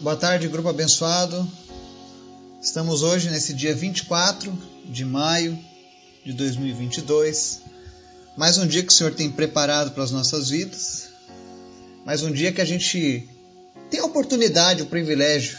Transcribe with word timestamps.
Boa 0.00 0.16
tarde, 0.16 0.48
grupo 0.48 0.70
abençoado. 0.70 1.46
Estamos 2.62 3.02
hoje 3.02 3.28
nesse 3.28 3.52
dia 3.52 3.74
24 3.74 4.50
de 4.86 5.04
maio 5.04 5.58
de 6.24 6.32
2022. 6.32 7.60
Mais 8.34 8.56
um 8.56 8.66
dia 8.66 8.82
que 8.82 8.90
o 8.90 8.94
Senhor 8.94 9.12
tem 9.12 9.30
preparado 9.30 9.90
para 9.90 10.02
as 10.02 10.10
nossas 10.10 10.48
vidas. 10.48 11.08
Mais 12.06 12.22
um 12.22 12.32
dia 12.32 12.50
que 12.50 12.62
a 12.62 12.64
gente 12.64 13.28
tem 13.90 14.00
a 14.00 14.06
oportunidade, 14.06 14.80
o 14.80 14.86
privilégio 14.86 15.58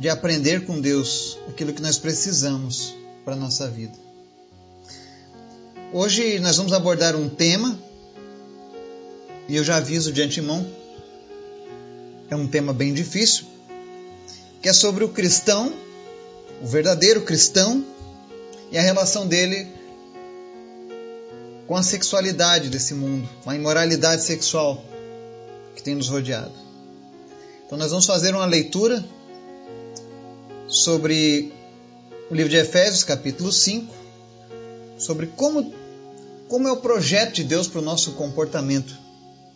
de 0.00 0.08
aprender 0.08 0.66
com 0.66 0.80
Deus 0.80 1.38
aquilo 1.48 1.72
que 1.72 1.80
nós 1.80 1.96
precisamos 1.96 2.92
para 3.24 3.34
a 3.34 3.38
nossa 3.38 3.68
vida. 3.68 3.94
Hoje 5.92 6.40
nós 6.40 6.56
vamos 6.56 6.72
abordar 6.72 7.14
um 7.14 7.28
tema, 7.28 7.78
e 9.48 9.54
eu 9.54 9.62
já 9.62 9.76
aviso 9.76 10.12
de 10.12 10.22
antemão 10.22 10.68
é 12.34 12.36
um 12.36 12.48
tema 12.48 12.72
bem 12.72 12.92
difícil, 12.92 13.44
que 14.60 14.68
é 14.68 14.72
sobre 14.72 15.04
o 15.04 15.08
cristão, 15.08 15.72
o 16.60 16.66
verdadeiro 16.66 17.22
cristão 17.22 17.84
e 18.72 18.76
a 18.76 18.82
relação 18.82 19.26
dele 19.26 19.68
com 21.66 21.76
a 21.76 21.82
sexualidade 21.82 22.68
desse 22.68 22.92
mundo, 22.92 23.28
com 23.42 23.50
a 23.50 23.54
imoralidade 23.54 24.22
sexual 24.22 24.84
que 25.76 25.82
tem 25.82 25.94
nos 25.94 26.08
rodeado. 26.08 26.52
Então 27.64 27.78
nós 27.78 27.90
vamos 27.90 28.04
fazer 28.04 28.34
uma 28.34 28.46
leitura 28.46 29.04
sobre 30.66 31.52
o 32.30 32.34
livro 32.34 32.50
de 32.50 32.56
Efésios, 32.56 33.04
capítulo 33.04 33.52
5, 33.52 33.94
sobre 34.98 35.28
como, 35.28 35.72
como 36.48 36.66
é 36.66 36.72
o 36.72 36.78
projeto 36.78 37.34
de 37.34 37.44
Deus 37.44 37.68
para 37.68 37.78
o 37.78 37.84
nosso 37.84 38.12
comportamento 38.12 38.98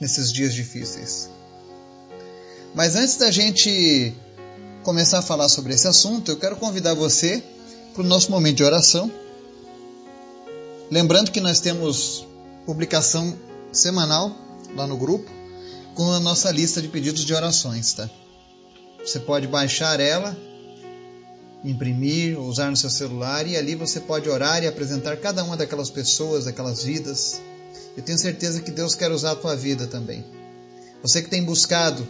nesses 0.01 0.33
dias 0.33 0.55
difíceis. 0.55 1.38
Mas 2.75 2.97
antes 2.97 3.17
da 3.17 3.31
gente 3.31 4.13
começar 4.83 5.19
a 5.19 5.23
falar 5.23 5.49
sobre 5.49 5.75
esse 5.75 5.89
assunto, 5.89 6.31
eu 6.31 6.37
quero 6.37 6.57
convidar 6.57 6.95
você 6.95 7.43
para 7.95 8.03
o 8.03 8.07
nosso 8.07 8.31
momento 8.31 8.59
de 8.59 8.65
oração. 8.65 9.11
Lembrando 10.91 11.31
que 11.31 11.41
nós 11.41 11.61
temos 11.61 12.27
publicação 12.65 13.37
semanal 13.73 14.35
lá 14.75 14.87
no 14.87 14.97
grupo 14.97 15.31
com 15.95 16.13
a 16.13 16.21
nossa 16.21 16.51
lista 16.51 16.81
de 16.81 16.89
pedidos 16.89 17.25
de 17.25 17.35
orações, 17.35 17.93
tá? 17.93 18.09
Você 19.05 19.19
pode 19.19 19.47
baixar 19.47 19.99
ela, 19.99 20.37
imprimir, 21.65 22.39
usar 22.39 22.71
no 22.71 22.77
seu 22.77 22.91
celular 22.91 23.47
e 23.47 23.57
ali 23.57 23.75
você 23.75 24.01
pode 24.01 24.29
orar 24.29 24.63
e 24.63 24.67
apresentar 24.67 25.17
cada 25.17 25.43
uma 25.43 25.57
daquelas 25.57 25.91
pessoas, 25.91 26.45
daquelas 26.45 26.83
vidas. 26.83 27.41
Eu 27.97 28.03
tenho 28.03 28.19
certeza 28.19 28.61
que 28.61 28.71
Deus 28.71 28.95
quer 28.95 29.11
usar 29.11 29.33
a 29.33 29.37
tua 29.37 29.57
vida 29.57 29.87
também. 29.87 30.25
Você 31.03 31.23
que 31.23 31.29
tem 31.29 31.43
buscado 31.43 32.07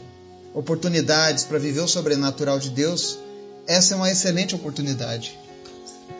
oportunidades 0.59 1.45
para 1.45 1.57
viver 1.57 1.81
o 1.81 1.87
sobrenatural 1.87 2.59
de 2.59 2.71
Deus, 2.71 3.17
essa 3.65 3.95
é 3.95 3.97
uma 3.97 4.11
excelente 4.11 4.57
oportunidade. 4.57 5.39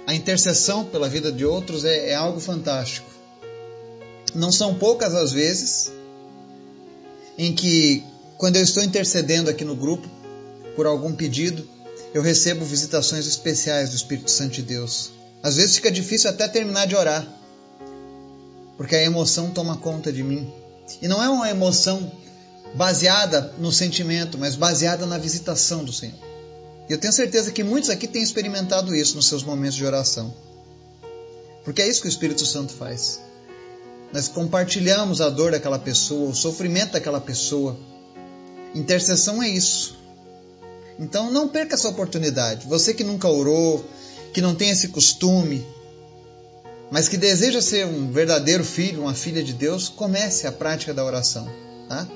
A 0.07 0.15
intercessão 0.15 0.85
pela 0.85 1.09
vida 1.09 1.33
de 1.33 1.45
outros 1.45 1.85
é, 1.85 2.11
é 2.11 2.15
algo 2.15 2.39
fantástico. 2.39 3.11
Não 4.37 4.53
são 4.53 4.77
poucas 4.77 5.13
as 5.13 5.33
vezes 5.33 5.91
em 7.37 7.53
que, 7.53 8.05
quando 8.37 8.55
eu 8.57 8.63
estou 8.63 8.85
intercedendo 8.85 9.51
aqui 9.51 9.65
no 9.65 9.75
grupo 9.75 10.09
por 10.77 10.87
algum 10.87 11.13
pedido, 11.13 11.69
eu 12.15 12.23
recebo 12.23 12.65
visitações 12.65 13.27
especiais 13.27 13.91
do 13.91 13.97
Espírito 13.97 14.31
Santo 14.31 14.53
de 14.53 14.63
Deus. 14.63 15.11
Às 15.43 15.57
vezes 15.57 15.75
fica 15.75 15.91
difícil 15.91 16.31
até 16.31 16.47
terminar 16.47 16.87
de 16.87 16.95
orar, 16.95 17.27
porque 18.77 18.95
a 18.95 19.03
emoção 19.03 19.51
toma 19.51 19.77
conta 19.77 20.13
de 20.13 20.23
mim. 20.23 20.49
E 21.03 21.09
não 21.09 21.21
é 21.21 21.29
uma 21.29 21.51
emoção 21.51 22.13
baseada 22.75 23.55
no 23.59 23.73
sentimento, 23.73 24.39
mas 24.39 24.55
baseada 24.55 25.07
na 25.07 25.19
visitação 25.19 25.85
do 25.85 25.93
Senhor. 25.93 26.19
E 26.89 26.93
eu 26.93 26.99
tenho 26.99 27.13
certeza 27.13 27.53
que 27.53 27.63
muitos 27.63 27.91
aqui 27.91 28.07
têm 28.07 28.23
experimentado 28.23 28.95
isso 28.95 29.17
nos 29.17 29.27
seus 29.27 29.43
momentos 29.43 29.77
de 29.77 29.85
oração. 29.85 30.35
Porque 31.65 31.83
é 31.83 31.89
isso 31.89 32.01
que 32.01 32.09
o 32.09 32.11
Espírito 32.11 32.47
Santo 32.47 32.73
faz. 32.73 33.21
Nós 34.13 34.27
compartilhamos 34.27 35.21
a 35.21 35.29
dor 35.29 35.53
daquela 35.53 35.79
pessoa, 35.79 36.31
o 36.31 36.35
sofrimento 36.35 36.93
daquela 36.93 37.21
pessoa. 37.21 37.77
Intercessão 38.75 39.43
é 39.43 39.49
isso. 39.49 39.99
Então 40.99 41.31
não 41.31 41.49
perca 41.49 41.75
essa 41.75 41.89
oportunidade. 41.89 42.67
Você 42.67 42.95
que 42.95 43.05
nunca 43.05 43.29
orou, 43.29 43.85
que 44.33 44.41
não 44.41 44.55
tem 44.55 44.71
esse 44.71 44.89
costume, 44.89 45.67
mas 46.91 47.07
que 47.07 47.19
deseja 47.19 47.61
ser 47.61 47.87
um 47.87 48.11
verdadeiro 48.11 48.65
filho, 48.65 49.03
uma 49.03 49.15
filha 49.15 49.43
de 49.43 49.53
Deus, 49.53 49.91
comece 49.91 50.47
a 50.47 50.53
prática 50.53 50.95
da 50.95 51.05
oração, 51.05 51.47
tá? 51.87 52.09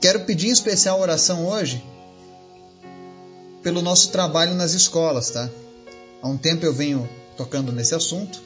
Quero 0.00 0.20
pedir 0.20 0.48
em 0.48 0.52
especial 0.52 0.98
oração 0.98 1.46
hoje 1.46 1.84
pelo 3.62 3.82
nosso 3.82 4.10
trabalho 4.10 4.54
nas 4.54 4.72
escolas, 4.72 5.28
tá? 5.28 5.50
Há 6.22 6.28
um 6.28 6.38
tempo 6.38 6.64
eu 6.64 6.72
venho 6.72 7.06
tocando 7.36 7.70
nesse 7.70 7.94
assunto 7.94 8.40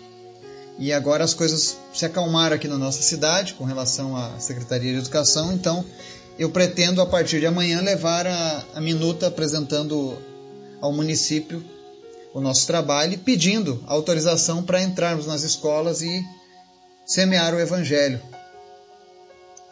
e 0.81 0.93
agora 0.93 1.23
as 1.23 1.33
coisas 1.33 1.77
se 1.93 2.05
acalmaram 2.05 2.57
aqui 2.57 2.67
na 2.67 2.77
nossa 2.77 3.01
cidade 3.03 3.55
com 3.55 3.63
relação 3.63 4.17
à 4.17 4.41
Secretaria 4.41 4.93
de 4.93 4.99
Educação, 4.99 5.53
então 5.53 5.85
eu 6.37 6.51
pretendo 6.51 7.01
a 7.01 7.07
partir 7.07 7.39
de 7.39 7.47
amanhã 7.47 7.81
levar 7.81 8.27
a, 8.27 8.65
a 8.75 8.81
minuta 8.81 9.29
apresentando 9.29 10.19
ao 10.81 10.93
município 10.93 11.65
o 12.33 12.41
nosso 12.41 12.67
trabalho 12.67 13.13
e 13.13 13.17
pedindo 13.17 13.81
autorização 13.87 14.65
para 14.65 14.83
entrarmos 14.83 15.27
nas 15.27 15.45
escolas 15.45 16.03
e 16.03 16.25
semear 17.07 17.55
o 17.55 17.61
Evangelho 17.61 18.21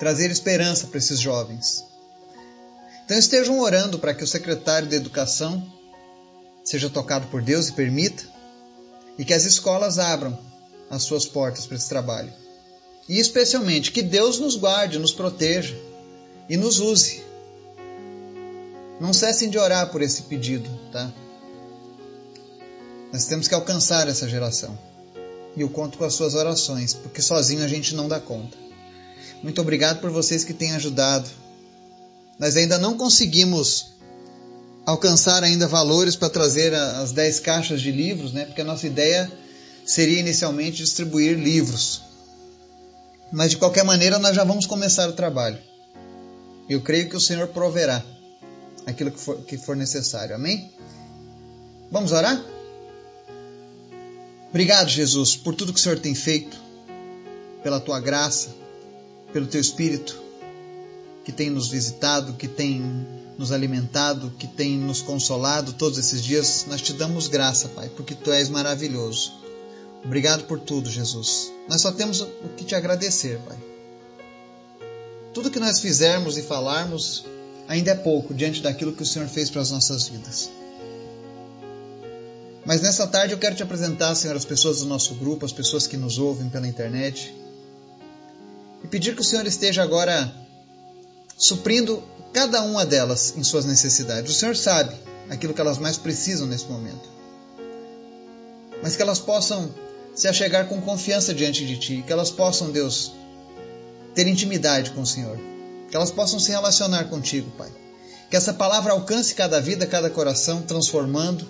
trazer 0.02 0.32
esperança 0.32 0.88
para 0.88 0.98
esses 0.98 1.20
jovens. 1.20 1.84
Então 3.04 3.16
estejam 3.16 3.60
orando 3.60 4.00
para 4.00 4.12
que 4.12 4.24
o 4.24 4.26
secretário 4.26 4.88
de 4.88 4.96
Educação 4.96 5.64
seja 6.64 6.90
tocado 6.90 7.28
por 7.28 7.40
Deus 7.40 7.68
e 7.68 7.72
permita, 7.72 8.24
e 9.16 9.24
que 9.24 9.32
as 9.32 9.44
escolas 9.44 10.00
abram 10.00 10.36
as 10.90 11.04
suas 11.04 11.24
portas 11.24 11.66
para 11.66 11.76
esse 11.76 11.88
trabalho. 11.88 12.32
E 13.08 13.20
especialmente 13.20 13.92
que 13.92 14.02
Deus 14.02 14.40
nos 14.40 14.56
guarde, 14.56 14.98
nos 14.98 15.12
proteja 15.12 15.76
e 16.48 16.56
nos 16.56 16.80
use. 16.80 17.22
Não 19.00 19.12
cessem 19.12 19.48
de 19.48 19.56
orar 19.56 19.92
por 19.92 20.02
esse 20.02 20.22
pedido, 20.22 20.69
tá? 20.90 21.12
Nós 23.12 23.26
temos 23.26 23.46
que 23.46 23.54
alcançar 23.54 24.08
essa 24.08 24.28
geração. 24.28 24.76
E 25.56 25.60
eu 25.60 25.69
conto 25.69 25.96
com 25.96 26.04
as 26.04 26.14
suas 26.14 26.34
orações, 26.34 26.92
porque 26.92 27.22
sozinho 27.22 27.62
a 27.62 27.69
gente 27.69 27.94
não 27.94 28.08
dá 28.08 28.19
conta. 28.19 28.72
Muito 29.42 29.60
obrigado 29.60 30.00
por 30.00 30.10
vocês 30.10 30.44
que 30.44 30.54
têm 30.54 30.72
ajudado. 30.72 31.28
Nós 32.38 32.56
ainda 32.56 32.78
não 32.78 32.97
conseguimos 32.97 33.92
alcançar 34.86 35.42
ainda 35.42 35.66
valores 35.66 36.16
para 36.16 36.30
trazer 36.30 36.75
as 36.75 37.12
10 37.12 37.41
caixas 37.41 37.81
de 37.81 37.91
livros, 37.91 38.32
né? 38.32 38.44
Porque 38.44 38.60
a 38.60 38.64
nossa 38.64 38.86
ideia 38.86 39.31
seria 39.84 40.20
inicialmente 40.20 40.78
distribuir 40.78 41.36
livros. 41.36 42.02
Mas 43.32 43.50
de 43.50 43.56
qualquer 43.56 43.84
maneira 43.84 44.19
nós 44.19 44.36
já 44.36 44.44
vamos 44.44 44.66
começar 44.66 45.08
o 45.08 45.12
trabalho. 45.12 45.58
Eu 46.69 46.81
creio 46.81 47.08
que 47.08 47.16
o 47.16 47.20
Senhor 47.20 47.48
proverá 47.48 48.04
aquilo 48.86 49.10
que 49.10 49.20
for, 49.20 49.42
que 49.42 49.58
for 49.58 49.75
necessário. 49.76 50.34
Amém? 50.34 50.70
Vamos 51.91 52.12
orar? 52.12 52.42
Obrigado, 54.50 54.88
Jesus, 54.88 55.34
por 55.34 55.54
tudo 55.54 55.72
que 55.72 55.81
o 55.81 55.82
Senhor 55.82 55.98
tem 55.98 56.14
feito, 56.14 56.60
pela 57.62 57.81
tua 57.81 57.98
graça, 58.00 58.62
pelo 59.32 59.47
teu 59.47 59.60
Espírito 59.60 60.22
que 61.25 61.32
tem 61.32 61.50
nos 61.50 61.69
visitado, 61.69 62.34
que 62.34 62.48
tem 62.48 62.82
nos 63.38 63.53
alimentado, 63.53 64.32
que 64.38 64.47
tem 64.47 64.76
nos 64.76 65.00
consolado 65.00 65.72
todos 65.72 65.98
esses 65.98 66.22
dias. 66.22 66.66
Nós 66.69 66.82
te 66.82 66.93
damos 66.93 67.28
graça, 67.28 67.69
Pai, 67.69 67.91
porque 67.97 68.15
tu 68.15 68.32
és 68.32 68.48
maravilhoso. 68.48 69.32
Obrigado 70.04 70.44
por 70.44 70.59
tudo, 70.59 70.91
Jesus. 70.91 71.53
Nós 71.69 71.81
só 71.81 71.93
temos 71.93 72.20
o 72.20 72.48
que 72.56 72.65
te 72.65 72.75
agradecer, 72.75 73.38
Pai. 73.47 73.56
Tudo 75.32 75.50
que 75.50 75.60
nós 75.60 75.81
fizermos 75.81 76.37
e 76.37 76.43
falarmos 76.43 77.25
ainda 77.69 77.93
é 77.93 77.94
pouco 77.94 78.34
diante 78.34 78.61
daquilo 78.61 78.93
que 78.93 79.02
o 79.02 79.06
Senhor 79.06 79.29
fez 79.29 79.49
para 79.49 79.62
as 79.62 79.70
nossas 79.70 80.08
vidas. 80.08 80.50
Mas 82.64 82.81
nessa 82.81 83.06
tarde 83.06 83.32
eu 83.32 83.38
quero 83.38 83.56
te 83.56 83.62
apresentar, 83.62 84.14
Senhor, 84.14 84.37
as 84.37 84.44
pessoas 84.44 84.81
do 84.81 84.87
nosso 84.87 85.14
grupo, 85.14 85.44
as 85.44 85.52
pessoas 85.52 85.87
que 85.87 85.96
nos 85.96 86.19
ouvem 86.19 86.49
pela 86.49 86.67
internet, 86.67 87.34
e 88.82 88.88
pedir 88.88 89.14
que 89.14 89.20
o 89.20 89.25
Senhor 89.25 89.46
esteja 89.46 89.82
agora 89.82 90.32
suprindo 91.37 92.02
cada 92.32 92.62
uma 92.62 92.84
delas 92.87 93.34
em 93.37 93.44
suas 93.44 93.64
necessidades. 93.64 94.32
O 94.32 94.34
Senhor 94.34 94.56
sabe 94.56 94.94
aquilo 95.29 95.55
que 95.55 95.61
elas 95.61 95.79
mais 95.79 95.96
precisam 95.96 96.46
nesse 96.46 96.67
momento. 96.67 97.11
Mas 98.82 98.96
que 98.96 99.02
elas 99.02 99.19
possam 99.19 99.73
se 100.14 100.29
achegar 100.29 100.69
com 100.69 100.81
confiança 100.81 101.32
diante 101.32 101.67
de 101.67 101.79
Ti, 101.79 102.05
que 102.06 102.12
elas 102.12 102.31
possam, 102.31 102.70
Deus, 102.70 103.12
ter 104.14 104.26
intimidade 104.26 104.90
com 104.90 105.02
o 105.02 105.06
Senhor, 105.06 105.38
que 105.88 105.96
elas 105.96 106.11
possam 106.11 106.38
se 106.38 106.50
relacionar 106.50 107.05
contigo, 107.05 107.50
Pai. 107.56 107.70
Que 108.29 108.37
essa 108.37 108.52
palavra 108.52 108.93
alcance 108.93 109.34
cada 109.34 109.61
vida, 109.61 109.87
cada 109.87 110.11
coração, 110.11 110.62
transformando, 110.62 111.46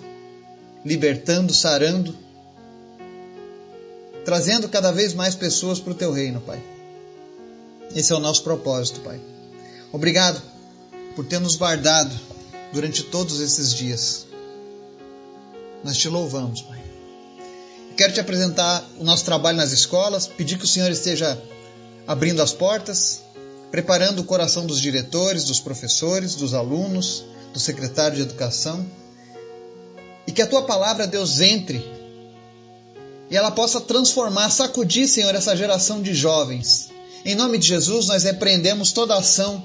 libertando, 0.85 1.53
sarando, 1.53 2.15
trazendo 4.25 4.69
cada 4.69 4.91
vez 4.91 5.13
mais 5.13 5.35
pessoas 5.35 5.79
para 5.79 5.91
o 5.91 5.95
Teu 5.95 6.11
reino, 6.11 6.41
Pai. 6.41 6.72
Esse 7.95 8.11
é 8.11 8.15
o 8.15 8.19
nosso 8.19 8.43
propósito, 8.43 9.01
Pai. 9.01 9.19
Obrigado 9.91 10.41
por 11.15 11.25
ter 11.25 11.39
nos 11.39 11.55
guardado 11.55 12.13
durante 12.71 13.03
todos 13.03 13.39
esses 13.39 13.73
dias. 13.73 14.25
Nós 15.83 15.97
te 15.97 16.09
louvamos, 16.09 16.61
Pai. 16.61 16.81
Quero 17.95 18.13
te 18.13 18.19
apresentar 18.19 18.83
o 18.99 19.03
nosso 19.03 19.23
trabalho 19.23 19.57
nas 19.57 19.71
escolas, 19.71 20.25
pedir 20.25 20.57
que 20.57 20.65
o 20.65 20.67
Senhor 20.67 20.89
esteja 20.89 21.39
abrindo 22.07 22.41
as 22.41 22.53
portas, 22.53 23.21
preparando 23.69 24.19
o 24.19 24.23
coração 24.23 24.65
dos 24.65 24.79
diretores, 24.79 25.45
dos 25.45 25.59
professores, 25.59 26.35
dos 26.35 26.53
alunos, 26.53 27.23
do 27.53 27.59
secretário 27.59 28.17
de 28.17 28.23
educação, 28.23 28.85
e 30.25 30.31
que 30.31 30.41
a 30.41 30.47
tua 30.47 30.63
palavra, 30.63 31.05
Deus, 31.05 31.39
entre 31.39 31.83
e 33.33 33.35
ela 33.35 33.49
possa 33.49 33.81
transformar, 33.81 34.51
sacudir, 34.51 35.07
Senhor, 35.07 35.33
essa 35.33 35.57
geração 35.57 36.03
de 36.03 36.13
jovens. 36.13 36.92
Em 37.25 37.35
nome 37.35 37.57
de 37.57 37.67
Jesus, 37.67 38.07
nós 38.07 38.23
repreendemos 38.23 38.91
toda 38.91 39.15
ação 39.15 39.63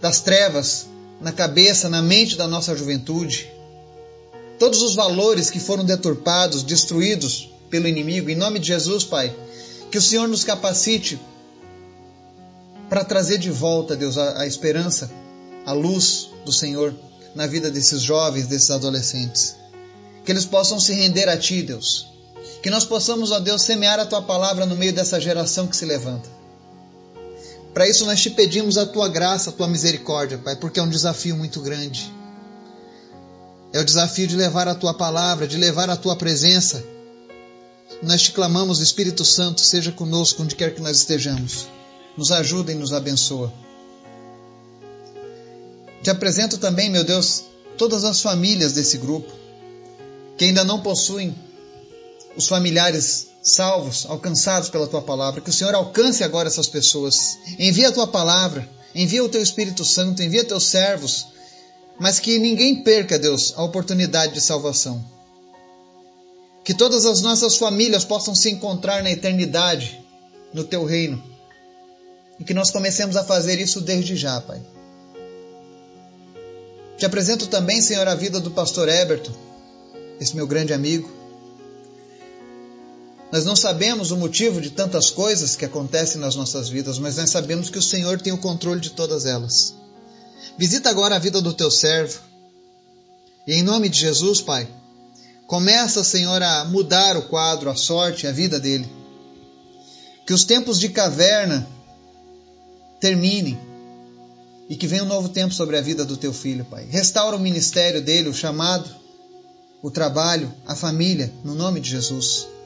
das 0.00 0.20
trevas 0.20 0.86
na 1.20 1.32
cabeça, 1.32 1.88
na 1.88 2.02
mente 2.02 2.36
da 2.36 2.46
nossa 2.46 2.76
juventude. 2.76 3.50
Todos 4.58 4.82
os 4.82 4.94
valores 4.94 5.50
que 5.50 5.58
foram 5.58 5.84
deturpados, 5.84 6.62
destruídos 6.62 7.50
pelo 7.70 7.88
inimigo, 7.88 8.28
em 8.28 8.36
nome 8.36 8.58
de 8.58 8.68
Jesus, 8.68 9.02
Pai, 9.02 9.34
que 9.90 9.96
o 9.96 10.02
Senhor 10.02 10.28
nos 10.28 10.44
capacite 10.44 11.18
para 12.88 13.04
trazer 13.04 13.38
de 13.38 13.50
volta, 13.50 13.96
Deus, 13.96 14.18
a, 14.18 14.42
a 14.42 14.46
esperança, 14.46 15.10
a 15.64 15.72
luz 15.72 16.30
do 16.44 16.52
Senhor 16.52 16.94
na 17.34 17.46
vida 17.46 17.70
desses 17.70 18.02
jovens, 18.02 18.46
desses 18.46 18.70
adolescentes. 18.70 19.56
Que 20.24 20.32
eles 20.32 20.44
possam 20.44 20.78
se 20.78 20.92
render 20.92 21.28
a 21.30 21.36
Ti, 21.36 21.62
Deus. 21.62 22.08
Que 22.62 22.68
nós 22.68 22.84
possamos, 22.84 23.30
ó 23.30 23.40
Deus, 23.40 23.62
semear 23.62 23.98
a 23.98 24.06
Tua 24.06 24.20
palavra 24.20 24.66
no 24.66 24.76
meio 24.76 24.92
dessa 24.92 25.18
geração 25.18 25.66
que 25.66 25.76
se 25.76 25.86
levanta. 25.86 26.37
Para 27.78 27.88
isso 27.88 28.04
nós 28.06 28.20
te 28.20 28.28
pedimos 28.30 28.76
a 28.76 28.84
Tua 28.84 29.08
graça, 29.08 29.50
a 29.50 29.52
Tua 29.52 29.68
misericórdia, 29.68 30.36
Pai, 30.36 30.56
porque 30.56 30.80
é 30.80 30.82
um 30.82 30.88
desafio 30.88 31.36
muito 31.36 31.60
grande. 31.60 32.12
É 33.72 33.78
o 33.78 33.84
desafio 33.84 34.26
de 34.26 34.34
levar 34.34 34.66
a 34.66 34.74
Tua 34.74 34.92
palavra, 34.92 35.46
de 35.46 35.56
levar 35.56 35.88
a 35.88 35.96
Tua 35.96 36.16
presença. 36.16 36.84
Nós 38.02 38.22
te 38.22 38.32
clamamos, 38.32 38.80
Espírito 38.80 39.24
Santo, 39.24 39.60
seja 39.60 39.92
conosco 39.92 40.42
onde 40.42 40.56
quer 40.56 40.74
que 40.74 40.82
nós 40.82 40.96
estejamos. 40.96 41.68
Nos 42.16 42.32
ajuda 42.32 42.72
e 42.72 42.74
nos 42.74 42.92
abençoa. 42.92 43.52
Te 46.02 46.10
apresento 46.10 46.58
também, 46.58 46.90
meu 46.90 47.04
Deus, 47.04 47.44
todas 47.76 48.02
as 48.02 48.20
famílias 48.20 48.72
desse 48.72 48.98
grupo 48.98 49.32
que 50.36 50.46
ainda 50.46 50.64
não 50.64 50.80
possuem 50.80 51.32
os 52.36 52.48
familiares 52.48 53.28
salvos, 53.42 54.06
alcançados 54.08 54.68
pela 54.68 54.86
tua 54.86 55.02
palavra. 55.02 55.40
Que 55.40 55.50
o 55.50 55.52
Senhor 55.52 55.74
alcance 55.74 56.22
agora 56.22 56.48
essas 56.48 56.68
pessoas. 56.68 57.38
Envia 57.58 57.88
a 57.88 57.92
tua 57.92 58.06
palavra, 58.06 58.68
envia 58.94 59.24
o 59.24 59.28
teu 59.28 59.42
Espírito 59.42 59.84
Santo, 59.84 60.22
envia 60.22 60.44
teus 60.44 60.64
servos, 60.64 61.26
mas 61.98 62.20
que 62.20 62.38
ninguém 62.38 62.82
perca, 62.82 63.18
Deus, 63.18 63.54
a 63.56 63.62
oportunidade 63.62 64.34
de 64.34 64.40
salvação. 64.40 65.04
Que 66.64 66.74
todas 66.74 67.06
as 67.06 67.22
nossas 67.22 67.56
famílias 67.56 68.04
possam 68.04 68.34
se 68.34 68.50
encontrar 68.50 69.02
na 69.02 69.10
eternidade, 69.10 69.98
no 70.52 70.64
teu 70.64 70.84
reino. 70.84 71.22
E 72.38 72.44
que 72.44 72.54
nós 72.54 72.70
comecemos 72.70 73.16
a 73.16 73.24
fazer 73.24 73.58
isso 73.58 73.80
desde 73.80 74.14
já, 74.14 74.40
Pai. 74.40 74.60
Te 76.96 77.06
apresento 77.06 77.46
também, 77.46 77.80
Senhor, 77.80 78.06
a 78.06 78.14
vida 78.14 78.40
do 78.40 78.50
pastor 78.50 78.88
Eberto, 78.88 79.32
esse 80.20 80.34
meu 80.36 80.46
grande 80.46 80.72
amigo. 80.72 81.17
Nós 83.30 83.44
não 83.44 83.54
sabemos 83.54 84.10
o 84.10 84.16
motivo 84.16 84.60
de 84.60 84.70
tantas 84.70 85.10
coisas 85.10 85.54
que 85.54 85.64
acontecem 85.64 86.20
nas 86.20 86.34
nossas 86.34 86.68
vidas, 86.68 86.98
mas 86.98 87.16
nós 87.16 87.28
sabemos 87.28 87.68
que 87.68 87.78
o 87.78 87.82
Senhor 87.82 88.20
tem 88.20 88.32
o 88.32 88.38
controle 88.38 88.80
de 88.80 88.90
todas 88.90 89.26
elas. 89.26 89.74
Visita 90.56 90.88
agora 90.88 91.16
a 91.16 91.18
vida 91.18 91.40
do 91.42 91.52
teu 91.52 91.70
servo. 91.70 92.20
E 93.46 93.54
em 93.54 93.62
nome 93.62 93.88
de 93.88 94.00
Jesus, 94.00 94.40
Pai, 94.40 94.66
começa, 95.46 96.02
Senhor, 96.02 96.42
a 96.42 96.64
mudar 96.64 97.16
o 97.16 97.28
quadro, 97.28 97.70
a 97.70 97.76
sorte, 97.76 98.26
a 98.26 98.32
vida 98.32 98.58
dele. 98.58 98.88
Que 100.26 100.32
os 100.32 100.44
tempos 100.44 100.80
de 100.80 100.88
caverna 100.88 101.68
terminem 102.98 103.58
e 104.70 104.76
que 104.76 104.86
venha 104.86 105.04
um 105.04 105.08
novo 105.08 105.28
tempo 105.28 105.52
sobre 105.52 105.76
a 105.76 105.80
vida 105.82 106.04
do 106.04 106.16
teu 106.16 106.32
filho, 106.32 106.64
Pai. 106.64 106.86
Restaura 106.90 107.36
o 107.36 107.40
ministério 107.40 108.02
dele, 108.02 108.28
o 108.28 108.34
chamado, 108.34 108.88
o 109.82 109.90
trabalho, 109.90 110.52
a 110.66 110.74
família, 110.74 111.32
no 111.44 111.54
nome 111.54 111.80
de 111.80 111.90
Jesus. 111.90 112.57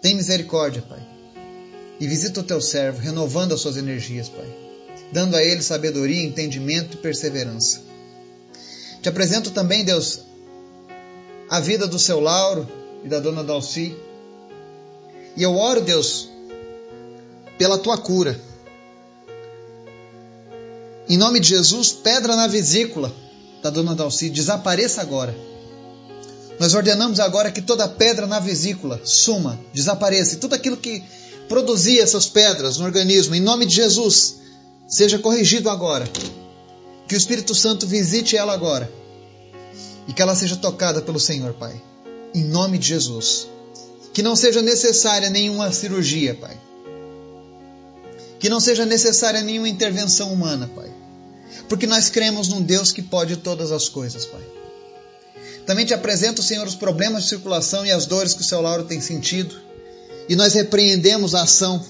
Tem 0.00 0.14
misericórdia, 0.14 0.82
Pai. 0.82 1.00
E 2.00 2.06
visita 2.06 2.40
o 2.40 2.44
teu 2.44 2.60
servo, 2.60 3.00
renovando 3.00 3.54
as 3.54 3.60
suas 3.60 3.76
energias, 3.76 4.28
Pai. 4.28 4.46
Dando 5.12 5.36
a 5.36 5.42
ele 5.42 5.62
sabedoria, 5.62 6.22
entendimento 6.22 6.96
e 6.96 7.00
perseverança. 7.00 7.82
Te 9.02 9.08
apresento 9.08 9.50
também, 9.50 9.84
Deus, 9.84 10.20
a 11.48 11.60
vida 11.60 11.86
do 11.86 11.98
seu 11.98 12.20
Lauro 12.20 12.68
e 13.04 13.08
da 13.08 13.18
dona 13.18 13.42
Dalci. 13.42 13.96
E 15.36 15.42
eu 15.42 15.56
oro, 15.56 15.80
Deus, 15.80 16.28
pela 17.56 17.78
tua 17.78 17.98
cura. 17.98 18.38
Em 21.08 21.16
nome 21.16 21.40
de 21.40 21.48
Jesus, 21.48 21.92
pedra 21.92 22.36
na 22.36 22.46
vesícula 22.46 23.12
da 23.62 23.70
dona 23.70 23.94
Dalci, 23.94 24.30
desapareça 24.30 25.00
agora. 25.00 25.34
Nós 26.58 26.74
ordenamos 26.74 27.20
agora 27.20 27.52
que 27.52 27.62
toda 27.62 27.86
pedra 27.86 28.26
na 28.26 28.40
vesícula 28.40 29.00
suma, 29.04 29.58
desapareça, 29.72 30.34
e 30.34 30.38
tudo 30.38 30.54
aquilo 30.54 30.76
que 30.76 31.02
produzia 31.48 32.02
essas 32.02 32.26
pedras 32.26 32.78
no 32.78 32.84
organismo, 32.84 33.34
em 33.34 33.40
nome 33.40 33.64
de 33.64 33.76
Jesus, 33.76 34.36
seja 34.88 35.18
corrigido 35.18 35.70
agora. 35.70 36.08
Que 37.06 37.14
o 37.14 37.18
Espírito 37.18 37.54
Santo 37.54 37.86
visite 37.86 38.36
ela 38.36 38.52
agora 38.52 38.90
e 40.08 40.12
que 40.12 40.22
ela 40.22 40.34
seja 40.34 40.56
tocada 40.56 41.02
pelo 41.02 41.20
Senhor, 41.20 41.52
Pai. 41.54 41.80
Em 42.34 42.42
nome 42.42 42.78
de 42.78 42.88
Jesus. 42.88 43.46
Que 44.12 44.22
não 44.22 44.34
seja 44.34 44.62
necessária 44.62 45.28
nenhuma 45.28 45.70
cirurgia, 45.70 46.34
Pai. 46.34 46.58
Que 48.40 48.48
não 48.48 48.58
seja 48.58 48.86
necessária 48.86 49.42
nenhuma 49.42 49.68
intervenção 49.68 50.32
humana, 50.32 50.68
Pai. 50.74 50.90
Porque 51.68 51.86
nós 51.86 52.08
cremos 52.08 52.48
num 52.48 52.62
Deus 52.62 52.90
que 52.90 53.02
pode 53.02 53.36
todas 53.36 53.70
as 53.70 53.88
coisas, 53.88 54.24
Pai. 54.24 54.42
Também 55.68 55.84
te 55.84 55.92
apresento, 55.92 56.42
Senhor, 56.42 56.66
os 56.66 56.74
problemas 56.74 57.24
de 57.24 57.28
circulação 57.28 57.84
e 57.84 57.92
as 57.92 58.06
dores 58.06 58.32
que 58.32 58.40
o 58.40 58.44
seu 58.44 58.58
Lauro 58.62 58.84
tem 58.84 59.02
sentido. 59.02 59.54
E 60.26 60.34
nós 60.34 60.54
repreendemos 60.54 61.34
a 61.34 61.42
ação 61.42 61.84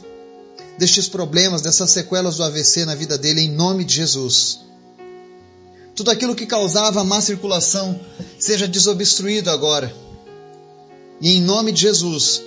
destes 0.77 1.09
problemas, 1.09 1.63
dessas 1.63 1.93
sequelas 1.93 2.39
do 2.39 2.43
AVC 2.43 2.85
na 2.85 2.97
vida 2.97 3.17
dele, 3.17 3.43
em 3.43 3.53
nome 3.53 3.85
de 3.85 3.95
Jesus. 3.95 4.59
Tudo 5.95 6.11
aquilo 6.11 6.35
que 6.35 6.45
causava 6.45 7.05
má 7.05 7.21
circulação 7.21 8.01
seja 8.37 8.67
desobstruído 8.67 9.49
agora. 9.49 9.95
E 11.21 11.37
em 11.37 11.41
nome 11.41 11.71
de 11.71 11.83
Jesus, 11.83 12.43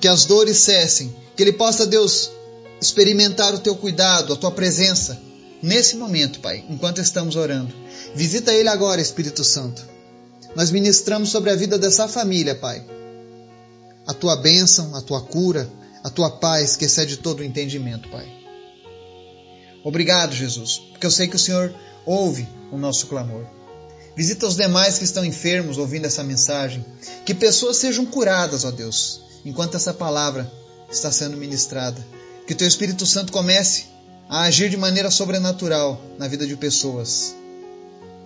que 0.00 0.08
as 0.08 0.24
dores 0.24 0.56
cessem, 0.56 1.14
que 1.36 1.42
ele 1.42 1.52
possa, 1.52 1.86
Deus, 1.86 2.30
experimentar 2.80 3.54
o 3.54 3.58
teu 3.58 3.76
cuidado, 3.76 4.32
a 4.32 4.36
tua 4.36 4.50
presença, 4.50 5.20
nesse 5.62 5.96
momento, 5.96 6.40
Pai, 6.40 6.64
enquanto 6.70 7.02
estamos 7.02 7.36
orando. 7.36 7.74
Visita 8.14 8.50
ele 8.50 8.70
agora, 8.70 8.98
Espírito 8.98 9.44
Santo 9.44 9.99
nós 10.54 10.70
ministramos 10.70 11.30
sobre 11.30 11.50
a 11.50 11.56
vida 11.56 11.78
dessa 11.78 12.08
família, 12.08 12.54
Pai. 12.54 12.84
A 14.06 14.14
tua 14.14 14.36
bênção, 14.36 14.94
a 14.96 15.02
tua 15.02 15.20
cura, 15.20 15.70
a 16.02 16.10
tua 16.10 16.30
paz 16.30 16.76
que 16.76 16.84
excede 16.84 17.18
todo 17.18 17.40
o 17.40 17.44
entendimento, 17.44 18.08
Pai. 18.08 18.26
Obrigado, 19.84 20.34
Jesus, 20.34 20.78
porque 20.90 21.06
eu 21.06 21.10
sei 21.10 21.28
que 21.28 21.36
o 21.36 21.38
Senhor 21.38 21.74
ouve 22.04 22.46
o 22.72 22.76
nosso 22.76 23.06
clamor. 23.06 23.46
Visita 24.16 24.46
os 24.46 24.56
demais 24.56 24.98
que 24.98 25.04
estão 25.04 25.24
enfermos 25.24 25.78
ouvindo 25.78 26.06
essa 26.06 26.22
mensagem. 26.22 26.84
Que 27.24 27.34
pessoas 27.34 27.76
sejam 27.76 28.04
curadas, 28.04 28.64
ó 28.64 28.70
Deus, 28.70 29.22
enquanto 29.44 29.76
essa 29.76 29.94
palavra 29.94 30.50
está 30.90 31.10
sendo 31.12 31.36
ministrada. 31.36 32.04
Que 32.46 32.52
o 32.52 32.56
teu 32.56 32.66
Espírito 32.66 33.06
Santo 33.06 33.32
comece 33.32 33.86
a 34.28 34.42
agir 34.42 34.68
de 34.68 34.76
maneira 34.76 35.10
sobrenatural 35.10 36.00
na 36.18 36.28
vida 36.28 36.46
de 36.46 36.56
pessoas. 36.56 37.34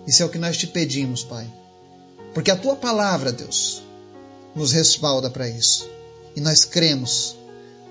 Isso 0.05 0.21
é 0.21 0.25
o 0.25 0.29
que 0.29 0.37
nós 0.37 0.57
te 0.57 0.67
pedimos, 0.67 1.23
Pai. 1.23 1.47
Porque 2.35 2.51
a 2.51 2.55
tua 2.57 2.75
palavra, 2.75 3.31
Deus, 3.31 3.81
nos 4.53 4.73
respalda 4.73 5.29
para 5.29 5.47
isso. 5.47 5.89
E 6.35 6.41
nós 6.41 6.65
cremos, 6.65 7.33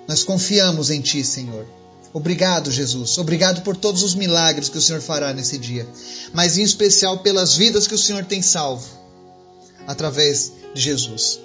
nós 0.07 0.23
confiamos 0.23 0.91
em 0.91 1.01
ti, 1.01 1.25
Senhor. 1.25 1.67
Obrigado, 2.13 2.71
Jesus. 2.71 3.17
Obrigado 3.17 3.63
por 3.63 3.75
todos 3.75 4.03
os 4.03 4.15
milagres 4.15 4.69
que 4.69 4.77
o 4.77 4.83
Senhor 4.83 5.01
fará 5.01 5.33
nesse 5.33 5.57
dia, 5.57 5.89
mas 6.35 6.59
em 6.59 6.63
especial 6.63 7.21
pelas 7.21 7.57
vidas 7.57 7.87
que 7.87 7.95
o 7.95 7.99
Senhor 7.99 8.23
tem 8.27 8.43
salvo 8.43 8.87
através 9.87 10.53
de 10.75 10.81
Jesus. 10.81 11.41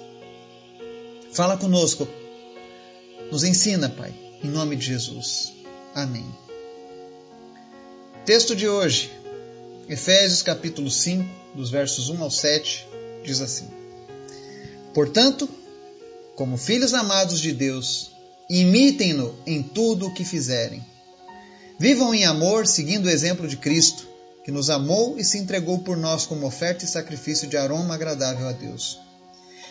Fala 1.32 1.56
conosco. 1.56 2.06
Nos 3.32 3.44
ensina, 3.44 3.88
Pai, 3.88 4.12
em 4.44 4.48
nome 4.48 4.76
de 4.76 4.84
Jesus. 4.84 5.54
Amém. 5.94 6.26
Texto 8.26 8.54
de 8.54 8.68
hoje, 8.68 9.10
Efésios 9.88 10.42
capítulo 10.42 10.90
5, 10.90 11.26
dos 11.54 11.70
versos 11.70 12.10
1 12.10 12.22
ao 12.22 12.30
7 12.30 12.89
diz 13.24 13.40
assim: 13.40 13.68
Portanto, 14.94 15.48
como 16.34 16.56
filhos 16.56 16.94
amados 16.94 17.40
de 17.40 17.52
Deus, 17.52 18.12
imitem-no 18.48 19.34
em 19.46 19.62
tudo 19.62 20.06
o 20.06 20.14
que 20.14 20.24
fizerem. 20.24 20.84
Vivam 21.78 22.14
em 22.14 22.24
amor, 22.24 22.66
seguindo 22.66 23.06
o 23.06 23.10
exemplo 23.10 23.46
de 23.46 23.56
Cristo, 23.56 24.06
que 24.44 24.50
nos 24.50 24.70
amou 24.70 25.18
e 25.18 25.24
se 25.24 25.38
entregou 25.38 25.78
por 25.78 25.96
nós 25.96 26.26
como 26.26 26.46
oferta 26.46 26.84
e 26.84 26.88
sacrifício 26.88 27.48
de 27.48 27.56
aroma 27.56 27.94
agradável 27.94 28.48
a 28.48 28.52
Deus. 28.52 28.98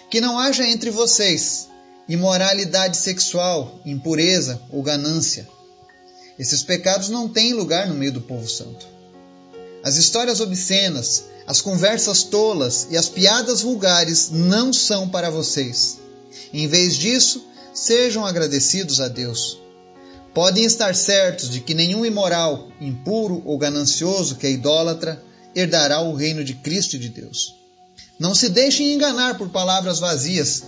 Que 0.09 0.21
não 0.21 0.39
haja 0.39 0.67
entre 0.67 0.89
vocês 0.89 1.67
imoralidade 2.07 2.97
sexual, 2.97 3.79
impureza 3.85 4.59
ou 4.71 4.81
ganância. 4.81 5.47
Esses 6.39 6.63
pecados 6.63 7.09
não 7.09 7.29
têm 7.29 7.53
lugar 7.53 7.87
no 7.87 7.93
meio 7.93 8.11
do 8.11 8.21
povo 8.21 8.47
santo. 8.47 8.87
As 9.83 9.95
histórias 9.95 10.39
obscenas, 10.39 11.25
as 11.47 11.61
conversas 11.61 12.23
tolas 12.23 12.87
e 12.89 12.97
as 12.97 13.07
piadas 13.07 13.61
vulgares 13.61 14.29
não 14.29 14.73
são 14.73 15.07
para 15.09 15.29
vocês. 15.29 15.97
Em 16.53 16.67
vez 16.67 16.95
disso, 16.95 17.45
sejam 17.73 18.25
agradecidos 18.25 18.99
a 18.99 19.07
Deus. 19.07 19.59
Podem 20.33 20.63
estar 20.63 20.93
certos 20.95 21.49
de 21.49 21.59
que 21.59 21.73
nenhum 21.73 22.05
imoral, 22.05 22.69
impuro 22.79 23.41
ou 23.45 23.57
ganancioso 23.57 24.35
que 24.35 24.45
é 24.45 24.51
idólatra 24.51 25.21
herdará 25.55 26.01
o 26.01 26.13
reino 26.13 26.43
de 26.43 26.53
Cristo 26.55 26.95
e 26.95 26.99
de 26.99 27.09
Deus. 27.09 27.55
Não 28.19 28.35
se 28.35 28.49
deixem 28.49 28.93
enganar 28.93 29.37
por 29.37 29.49
palavras 29.49 29.99
vazias, 29.99 30.63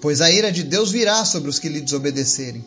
pois 0.00 0.20
a 0.20 0.30
ira 0.30 0.50
de 0.50 0.62
Deus 0.62 0.90
virá 0.90 1.24
sobre 1.24 1.50
os 1.50 1.58
que 1.58 1.68
lhe 1.68 1.80
desobedecerem. 1.80 2.64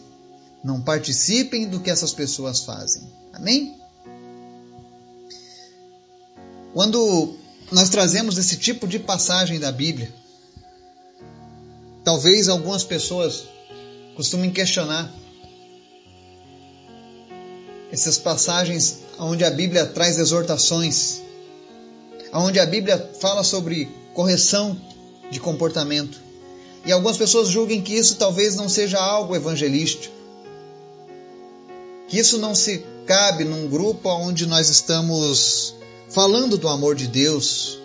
Não 0.63 0.81
participem 0.81 1.67
do 1.67 1.79
que 1.79 1.89
essas 1.89 2.13
pessoas 2.13 2.61
fazem. 2.61 3.03
Amém? 3.33 3.75
Quando 6.75 7.35
nós 7.71 7.87
trazemos 7.87 8.37
esse 8.37 8.57
tipo 8.57 8.85
de 8.85 8.99
passagem 8.99 9.57
da 9.61 9.71
Bíblia, 9.71 10.13
talvez 12.03 12.49
algumas 12.49 12.83
pessoas 12.83 13.45
costumem 14.13 14.51
questionar 14.51 15.09
essas 17.93 18.17
passagens 18.17 19.03
onde 19.17 19.45
a 19.45 19.49
Bíblia 19.49 19.85
traz 19.85 20.19
exortações, 20.19 21.21
onde 22.33 22.59
a 22.59 22.65
Bíblia 22.65 23.11
fala 23.21 23.41
sobre 23.41 23.85
correção 24.13 24.77
de 25.31 25.39
comportamento. 25.39 26.19
E 26.85 26.91
algumas 26.91 27.15
pessoas 27.15 27.47
julguem 27.47 27.81
que 27.81 27.93
isso 27.93 28.17
talvez 28.17 28.57
não 28.57 28.67
seja 28.67 28.99
algo 28.99 29.33
evangelístico, 29.33 30.13
que 32.09 32.19
isso 32.19 32.37
não 32.37 32.53
se 32.53 32.83
cabe 33.05 33.45
num 33.45 33.65
grupo 33.69 34.09
onde 34.09 34.45
nós 34.45 34.67
estamos 34.67 35.73
falando 36.15 36.57
do 36.57 36.69
amor 36.69 36.95
de 36.95 37.07
Deus. 37.07 37.77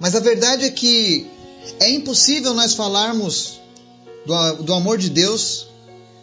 Mas 0.00 0.14
a 0.14 0.20
verdade 0.20 0.64
é 0.64 0.70
que 0.70 1.26
é 1.78 1.90
impossível 1.90 2.54
nós 2.54 2.72
falarmos 2.72 3.60
do, 4.24 4.62
do 4.62 4.72
amor 4.72 4.96
de 4.96 5.10
Deus 5.10 5.66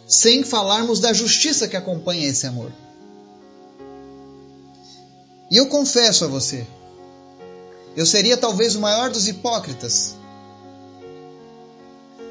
sem 0.08 0.42
falarmos 0.42 0.98
da 0.98 1.12
justiça 1.12 1.68
que 1.68 1.76
acompanha 1.76 2.26
esse 2.26 2.48
amor. 2.48 2.72
E 5.52 5.56
eu 5.56 5.68
confesso 5.68 6.24
a 6.24 6.28
você, 6.28 6.66
eu 7.96 8.04
seria 8.04 8.36
talvez 8.36 8.74
o 8.74 8.80
maior 8.80 9.10
dos 9.10 9.28
hipócritas 9.28 10.16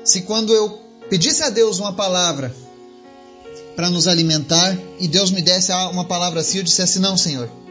se 0.03 0.23
quando 0.23 0.53
eu 0.53 0.81
pedisse 1.09 1.41
a 1.41 1.49
Deus 1.49 1.79
uma 1.79 1.93
palavra 1.93 2.53
para 3.77 3.89
nos 3.89 4.09
alimentar 4.09 4.77
e 4.99 5.07
Deus 5.07 5.31
me 5.31 5.41
desse 5.41 5.71
uma 5.71 6.03
palavra 6.03 6.41
assim, 6.41 6.57
eu 6.57 6.63
dissesse: 6.65 6.99
Não, 6.99 7.15
Senhor. 7.15 7.62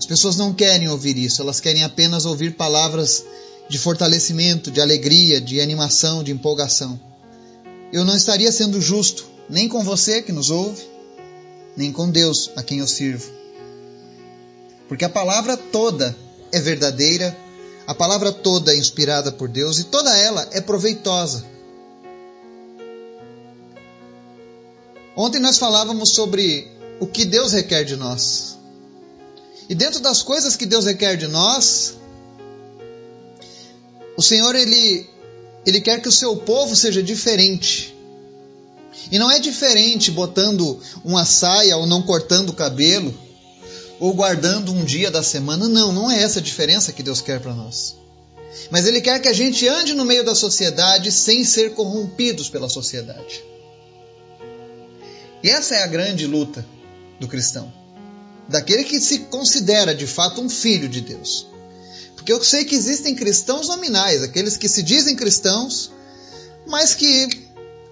As 0.00 0.06
pessoas 0.06 0.34
não 0.34 0.54
querem 0.54 0.88
ouvir 0.88 1.18
isso, 1.18 1.42
elas 1.42 1.60
querem 1.60 1.84
apenas 1.84 2.24
ouvir 2.24 2.56
palavras 2.56 3.22
de 3.68 3.78
fortalecimento, 3.78 4.70
de 4.70 4.80
alegria, 4.80 5.38
de 5.38 5.60
animação, 5.60 6.24
de 6.24 6.32
empolgação. 6.32 6.98
Eu 7.92 8.02
não 8.02 8.16
estaria 8.16 8.50
sendo 8.50 8.80
justo 8.80 9.26
nem 9.46 9.68
com 9.68 9.84
você 9.84 10.22
que 10.22 10.32
nos 10.32 10.48
ouve, 10.48 10.82
nem 11.76 11.92
com 11.92 12.08
Deus 12.08 12.50
a 12.56 12.62
quem 12.62 12.78
eu 12.78 12.86
sirvo. 12.86 13.30
Porque 14.88 15.04
a 15.04 15.08
palavra 15.10 15.54
toda 15.54 16.16
é 16.50 16.58
verdadeira, 16.58 17.36
a 17.86 17.94
palavra 17.94 18.32
toda 18.32 18.72
é 18.72 18.78
inspirada 18.78 19.30
por 19.30 19.50
Deus 19.50 19.78
e 19.80 19.84
toda 19.84 20.16
ela 20.16 20.48
é 20.52 20.62
proveitosa. 20.62 21.44
Ontem 25.14 25.38
nós 25.38 25.58
falávamos 25.58 26.14
sobre 26.14 26.72
o 26.98 27.06
que 27.06 27.26
Deus 27.26 27.52
requer 27.52 27.84
de 27.84 27.96
nós. 27.96 28.59
E 29.70 29.74
dentro 29.76 30.00
das 30.00 30.20
coisas 30.20 30.56
que 30.56 30.66
Deus 30.66 30.84
requer 30.84 31.16
de 31.16 31.28
nós, 31.28 31.94
o 34.16 34.20
Senhor 34.20 34.56
ele 34.56 35.08
ele 35.64 35.80
quer 35.80 36.02
que 36.02 36.08
o 36.08 36.12
seu 36.12 36.36
povo 36.38 36.74
seja 36.74 37.00
diferente. 37.00 37.94
E 39.12 39.18
não 39.18 39.30
é 39.30 39.38
diferente 39.38 40.10
botando 40.10 40.80
uma 41.04 41.24
saia 41.24 41.76
ou 41.76 41.86
não 41.86 42.02
cortando 42.02 42.50
o 42.50 42.54
cabelo 42.54 43.14
ou 44.00 44.12
guardando 44.12 44.72
um 44.72 44.84
dia 44.84 45.08
da 45.08 45.22
semana. 45.22 45.68
Não, 45.68 45.92
não 45.92 46.10
é 46.10 46.20
essa 46.20 46.40
a 46.40 46.42
diferença 46.42 46.92
que 46.92 47.02
Deus 47.02 47.20
quer 47.20 47.38
para 47.38 47.54
nós. 47.54 47.94
Mas 48.72 48.86
Ele 48.86 49.00
quer 49.00 49.20
que 49.20 49.28
a 49.28 49.32
gente 49.32 49.68
ande 49.68 49.94
no 49.94 50.04
meio 50.04 50.24
da 50.24 50.34
sociedade 50.34 51.12
sem 51.12 51.44
ser 51.44 51.74
corrompidos 51.74 52.48
pela 52.48 52.68
sociedade. 52.68 53.44
E 55.44 55.48
essa 55.48 55.76
é 55.76 55.82
a 55.84 55.86
grande 55.86 56.26
luta 56.26 56.66
do 57.20 57.28
cristão, 57.28 57.72
daquele 58.50 58.84
que 58.84 59.00
se 59.00 59.20
considera 59.20 59.94
de 59.94 60.06
fato 60.06 60.40
um 60.40 60.50
filho 60.50 60.88
de 60.88 61.00
Deus. 61.00 61.46
Porque 62.14 62.32
eu 62.32 62.42
sei 62.42 62.64
que 62.64 62.74
existem 62.74 63.14
cristãos 63.14 63.68
nominais, 63.68 64.22
aqueles 64.22 64.56
que 64.56 64.68
se 64.68 64.82
dizem 64.82 65.16
cristãos, 65.16 65.90
mas 66.66 66.94
que 66.94 67.28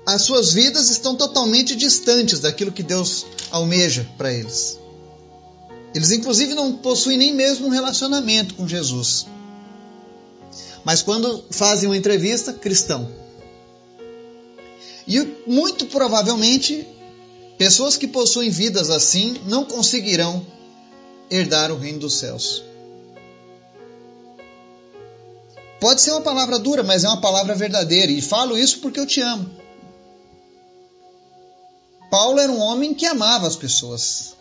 as 0.04 0.22
suas 0.22 0.52
vidas 0.52 0.90
estão 0.90 1.14
totalmente 1.14 1.76
distantes 1.76 2.40
daquilo 2.40 2.72
que 2.72 2.82
Deus 2.82 3.24
almeja 3.50 4.06
para 4.18 4.32
eles. 4.32 4.78
Eles, 5.94 6.10
inclusive, 6.10 6.54
não 6.54 6.76
possuem 6.76 7.16
nem 7.16 7.32
mesmo 7.32 7.68
um 7.68 7.70
relacionamento 7.70 8.54
com 8.54 8.68
Jesus. 8.68 9.26
Mas 10.84 11.02
quando 11.02 11.44
fazem 11.50 11.88
uma 11.88 11.96
entrevista, 11.96 12.52
cristão. 12.52 13.10
E 15.06 15.20
muito 15.46 15.86
provavelmente, 15.86 16.86
pessoas 17.58 17.96
que 17.96 18.06
possuem 18.06 18.48
vidas 18.48 18.88
assim 18.88 19.40
não 19.44 19.64
conseguirão 19.64 20.46
herdar 21.28 21.70
o 21.72 21.76
reino 21.76 21.98
dos 21.98 22.14
céus. 22.14 22.62
Pode 25.80 26.00
ser 26.00 26.12
uma 26.12 26.20
palavra 26.20 26.58
dura, 26.58 26.82
mas 26.82 27.04
é 27.04 27.08
uma 27.08 27.20
palavra 27.20 27.54
verdadeira. 27.54 28.10
E 28.10 28.22
falo 28.22 28.56
isso 28.58 28.80
porque 28.80 28.98
eu 28.98 29.06
te 29.06 29.20
amo. 29.20 29.48
Paulo 32.10 32.40
era 32.40 32.50
um 32.50 32.58
homem 32.58 32.94
que 32.94 33.06
amava 33.06 33.46
as 33.46 33.54
pessoas. 33.54 34.34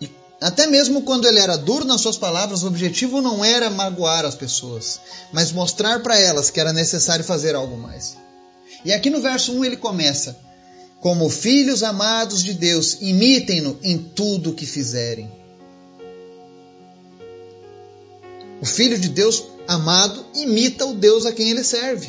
E 0.00 0.08
até 0.40 0.66
mesmo 0.66 1.02
quando 1.02 1.26
ele 1.26 1.40
era 1.40 1.56
duro 1.56 1.84
nas 1.84 2.00
suas 2.00 2.18
palavras, 2.18 2.62
o 2.62 2.68
objetivo 2.68 3.20
não 3.20 3.44
era 3.44 3.70
magoar 3.70 4.24
as 4.24 4.34
pessoas, 4.34 5.00
mas 5.32 5.50
mostrar 5.50 6.00
para 6.02 6.18
elas 6.18 6.50
que 6.50 6.60
era 6.60 6.72
necessário 6.72 7.24
fazer 7.24 7.54
algo 7.54 7.76
mais. 7.76 8.16
E 8.84 8.92
aqui 8.92 9.10
no 9.10 9.20
verso 9.20 9.52
1 9.52 9.64
ele 9.64 9.76
começa: 9.76 10.36
Como 11.04 11.28
filhos 11.28 11.82
amados 11.82 12.42
de 12.42 12.54
Deus, 12.54 12.96
imitem-no 13.02 13.78
em 13.82 13.98
tudo 13.98 14.48
o 14.48 14.54
que 14.54 14.64
fizerem. 14.64 15.30
O 18.58 18.64
Filho 18.64 18.98
de 18.98 19.10
Deus 19.10 19.42
amado 19.68 20.24
imita 20.34 20.86
o 20.86 20.94
Deus 20.94 21.26
a 21.26 21.32
quem 21.32 21.50
ele 21.50 21.62
serve. 21.62 22.08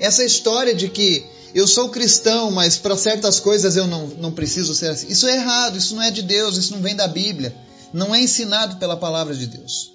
Essa 0.00 0.24
história 0.24 0.74
de 0.74 0.88
que 0.88 1.26
eu 1.54 1.68
sou 1.68 1.90
cristão, 1.90 2.50
mas 2.50 2.78
para 2.78 2.96
certas 2.96 3.38
coisas 3.38 3.76
eu 3.76 3.86
não, 3.86 4.06
não 4.06 4.32
preciso 4.32 4.74
ser 4.74 4.88
assim. 4.88 5.08
Isso 5.08 5.28
é 5.28 5.34
errado, 5.34 5.76
isso 5.76 5.94
não 5.94 6.02
é 6.02 6.10
de 6.10 6.22
Deus, 6.22 6.56
isso 6.56 6.72
não 6.72 6.80
vem 6.80 6.96
da 6.96 7.06
Bíblia. 7.06 7.54
Não 7.92 8.14
é 8.14 8.22
ensinado 8.22 8.76
pela 8.76 8.96
palavra 8.96 9.34
de 9.34 9.46
Deus. 9.46 9.92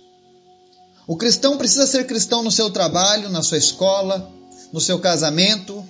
O 1.07 1.17
cristão 1.17 1.57
precisa 1.57 1.87
ser 1.87 2.05
cristão 2.05 2.43
no 2.43 2.51
seu 2.51 2.69
trabalho, 2.69 3.29
na 3.29 3.41
sua 3.41 3.57
escola, 3.57 4.31
no 4.71 4.79
seu 4.79 4.99
casamento, 4.99 5.83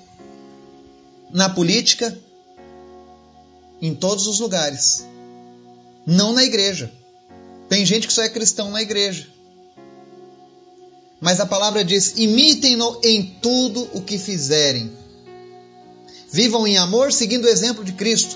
na 1.38 1.48
política, 1.48 2.18
em 3.80 3.94
todos 3.94 4.26
os 4.26 4.40
lugares. 4.40 5.06
Não 6.04 6.34
na 6.34 6.44
igreja. 6.44 6.92
Tem 7.70 7.86
gente 7.86 8.08
que 8.08 8.14
só 8.14 8.24
é 8.24 8.30
cristão 8.30 8.72
na 8.72 8.82
igreja. 8.82 9.28
Mas 11.22 11.40
a 11.40 11.46
palavra 11.46 11.86
diz: 11.86 12.18
imitem-no 12.18 13.00
em 13.04 13.38
tudo 13.40 13.88
o 13.94 14.02
que 14.02 14.18
fizerem. 14.18 14.92
Vivam 16.32 16.66
em 16.66 16.76
amor, 16.80 17.14
seguindo 17.14 17.46
o 17.46 17.50
exemplo 17.50 17.86
de 17.86 17.92
Cristo, 17.92 18.36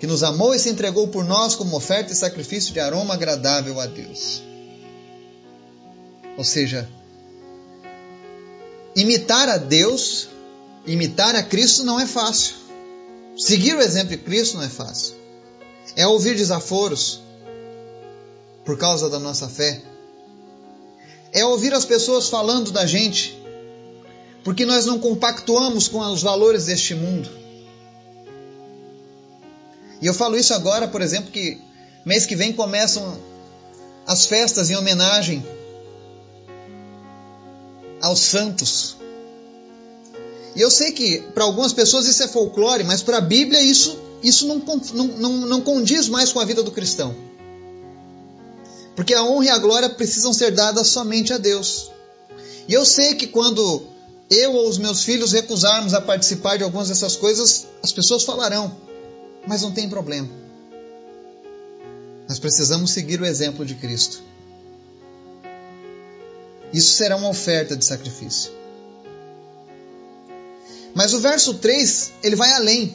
que 0.00 0.06
nos 0.06 0.22
amou 0.22 0.54
e 0.54 0.58
se 0.58 0.70
entregou 0.70 1.08
por 1.08 1.24
nós 1.26 1.54
como 1.54 1.76
oferta 1.76 2.10
e 2.10 2.16
sacrifício 2.16 2.72
de 2.72 2.80
aroma 2.80 3.12
agradável 3.12 3.78
a 3.80 3.86
Deus. 3.86 4.42
Ou 6.38 6.44
seja, 6.44 6.88
imitar 8.96 9.50
a 9.50 9.58
Deus, 9.58 10.28
imitar 10.86 11.34
a 11.34 11.42
Cristo 11.42 11.84
não 11.84 11.98
é 11.98 12.06
fácil. 12.06 12.54
Seguir 13.36 13.74
o 13.74 13.82
exemplo 13.82 14.10
de 14.10 14.18
Cristo 14.18 14.56
não 14.56 14.64
é 14.64 14.68
fácil. 14.68 15.14
É 15.96 16.06
ouvir 16.06 16.36
desaforos, 16.36 17.20
por 18.64 18.78
causa 18.78 19.08
da 19.10 19.18
nossa 19.18 19.48
fé. 19.48 19.82
É 21.32 21.44
ouvir 21.44 21.74
as 21.74 21.84
pessoas 21.84 22.28
falando 22.28 22.70
da 22.70 22.86
gente, 22.86 23.36
porque 24.42 24.64
nós 24.64 24.86
não 24.86 24.98
compactuamos 24.98 25.88
com 25.88 26.00
os 26.00 26.22
valores 26.22 26.66
deste 26.66 26.94
mundo. 26.94 27.28
E 30.00 30.06
eu 30.06 30.14
falo 30.14 30.36
isso 30.36 30.54
agora, 30.54 30.86
por 30.86 31.02
exemplo, 31.02 31.30
que 31.30 31.60
mês 32.04 32.26
que 32.26 32.36
vem 32.36 32.52
começam 32.52 33.18
as 34.06 34.26
festas 34.26 34.70
em 34.70 34.76
homenagem 34.76 35.44
aos 38.00 38.20
santos. 38.20 38.96
E 40.54 40.60
eu 40.60 40.70
sei 40.70 40.92
que 40.92 41.20
para 41.34 41.44
algumas 41.44 41.72
pessoas 41.72 42.06
isso 42.06 42.22
é 42.22 42.28
folclore, 42.28 42.84
mas 42.84 43.02
para 43.02 43.18
a 43.18 43.20
Bíblia 43.20 43.60
isso, 43.60 43.98
isso 44.22 44.46
não, 44.46 44.62
não, 44.94 45.06
não, 45.06 45.32
não 45.46 45.60
condiz 45.60 46.08
mais 46.08 46.32
com 46.32 46.40
a 46.40 46.44
vida 46.44 46.62
do 46.62 46.70
cristão. 46.70 47.14
Porque 48.94 49.14
a 49.14 49.24
honra 49.24 49.46
e 49.46 49.48
a 49.48 49.58
glória 49.58 49.90
precisam 49.90 50.32
ser 50.32 50.52
dadas 50.52 50.88
somente 50.88 51.32
a 51.32 51.38
Deus. 51.38 51.90
E 52.68 52.72
eu 52.72 52.84
sei 52.84 53.14
que 53.14 53.26
quando 53.26 53.82
eu 54.30 54.52
ou 54.52 54.68
os 54.68 54.78
meus 54.78 55.02
filhos 55.02 55.32
recusarmos 55.32 55.92
a 55.92 56.00
participar 56.00 56.56
de 56.56 56.64
algumas 56.64 56.88
dessas 56.88 57.16
coisas, 57.16 57.66
as 57.82 57.92
pessoas 57.92 58.22
falarão, 58.22 58.76
mas 59.46 59.62
não 59.62 59.72
tem 59.72 59.88
problema. 59.88 60.28
Nós 62.28 62.38
precisamos 62.38 62.92
seguir 62.92 63.20
o 63.20 63.26
exemplo 63.26 63.66
de 63.66 63.74
Cristo. 63.74 64.22
Isso 66.72 66.94
será 66.94 67.16
uma 67.16 67.28
oferta 67.28 67.76
de 67.76 67.84
sacrifício. 67.84 68.50
Mas 70.94 71.12
o 71.12 71.20
verso 71.20 71.54
3, 71.54 72.12
ele 72.22 72.36
vai 72.36 72.52
além. 72.52 72.94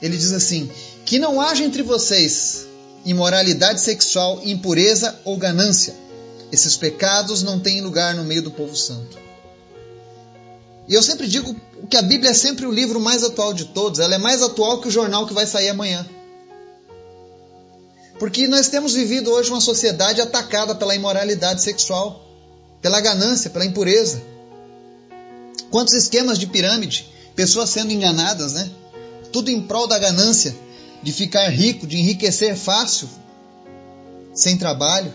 Ele 0.00 0.16
diz 0.16 0.32
assim: 0.32 0.70
Que 1.04 1.18
não 1.18 1.40
haja 1.40 1.64
entre 1.64 1.82
vocês 1.82 2.66
imoralidade 3.04 3.80
sexual, 3.80 4.40
impureza 4.44 5.18
ou 5.24 5.36
ganância. 5.36 5.94
Esses 6.50 6.76
pecados 6.76 7.42
não 7.42 7.58
têm 7.58 7.80
lugar 7.80 8.14
no 8.14 8.24
meio 8.24 8.42
do 8.42 8.50
povo 8.50 8.76
santo. 8.76 9.18
E 10.88 10.94
eu 10.94 11.02
sempre 11.02 11.26
digo 11.26 11.54
que 11.88 11.96
a 11.96 12.02
Bíblia 12.02 12.30
é 12.30 12.34
sempre 12.34 12.66
o 12.66 12.70
livro 12.70 13.00
mais 13.00 13.22
atual 13.22 13.54
de 13.54 13.66
todos. 13.66 14.00
Ela 14.00 14.16
é 14.16 14.18
mais 14.18 14.42
atual 14.42 14.80
que 14.80 14.88
o 14.88 14.90
jornal 14.90 15.26
que 15.26 15.34
vai 15.34 15.46
sair 15.46 15.68
amanhã. 15.68 16.06
Porque 18.18 18.46
nós 18.46 18.68
temos 18.68 18.92
vivido 18.92 19.30
hoje 19.30 19.50
uma 19.50 19.60
sociedade 19.60 20.20
atacada 20.20 20.74
pela 20.74 20.94
imoralidade 20.94 21.62
sexual, 21.62 22.24
pela 22.80 23.00
ganância, 23.00 23.50
pela 23.50 23.64
impureza. 23.64 24.22
Quantos 25.72 25.94
esquemas 25.94 26.38
de 26.38 26.46
pirâmide, 26.46 27.10
pessoas 27.34 27.70
sendo 27.70 27.90
enganadas, 27.90 28.52
né? 28.52 28.70
Tudo 29.32 29.50
em 29.50 29.62
prol 29.62 29.86
da 29.86 29.98
ganância, 29.98 30.54
de 31.02 31.10
ficar 31.10 31.48
rico, 31.48 31.86
de 31.86 31.96
enriquecer 31.96 32.54
fácil, 32.54 33.08
sem 34.34 34.58
trabalho. 34.58 35.10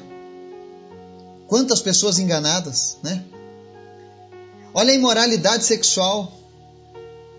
Quantas 1.48 1.80
pessoas 1.80 2.18
enganadas, 2.18 2.98
né? 3.04 3.24
Olha 4.74 4.92
a 4.92 4.96
imoralidade 4.96 5.64
sexual. 5.64 6.34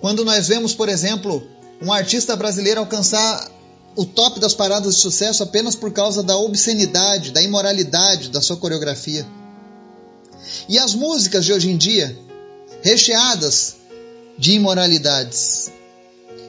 Quando 0.01 0.25
nós 0.25 0.47
vemos, 0.47 0.73
por 0.73 0.89
exemplo, 0.89 1.45
um 1.83 1.93
artista 1.93 2.37
brasileiro 2.37 2.79
alcançar 2.79 3.51
o 3.97 4.07
top 4.07 4.39
das 4.39 4.55
paradas 4.55 4.95
de 4.95 5.01
sucesso 5.01 5.43
apenas 5.43 5.75
por 5.75 5.93
causa 5.93 6.23
da 6.23 6.37
obscenidade, 6.37 7.33
da 7.33 7.43
imoralidade 7.43 8.31
da 8.31 8.41
sua 8.41 8.57
coreografia. 8.57 9.27
E 10.69 10.79
as 10.79 10.95
músicas 10.95 11.45
de 11.45 11.53
hoje 11.53 11.69
em 11.69 11.77
dia, 11.77 12.17
recheadas 12.83 13.77
de 14.37 14.53
imoralidades. 14.53 15.71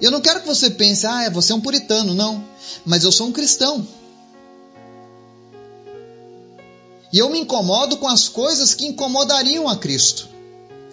Eu 0.01 0.11
não 0.11 0.21
quero 0.21 0.41
que 0.41 0.47
você 0.47 0.69
pense, 0.69 1.05
ah, 1.05 1.29
você 1.29 1.51
é 1.51 1.55
um 1.55 1.61
puritano, 1.61 2.13
não. 2.13 2.43
Mas 2.85 3.03
eu 3.03 3.11
sou 3.11 3.27
um 3.27 3.31
cristão. 3.31 3.85
E 7.11 7.17
eu 7.17 7.29
me 7.29 7.39
incomodo 7.39 7.97
com 7.97 8.07
as 8.07 8.29
coisas 8.29 8.73
que 8.73 8.85
incomodariam 8.85 9.67
a 9.67 9.75
Cristo. 9.75 10.29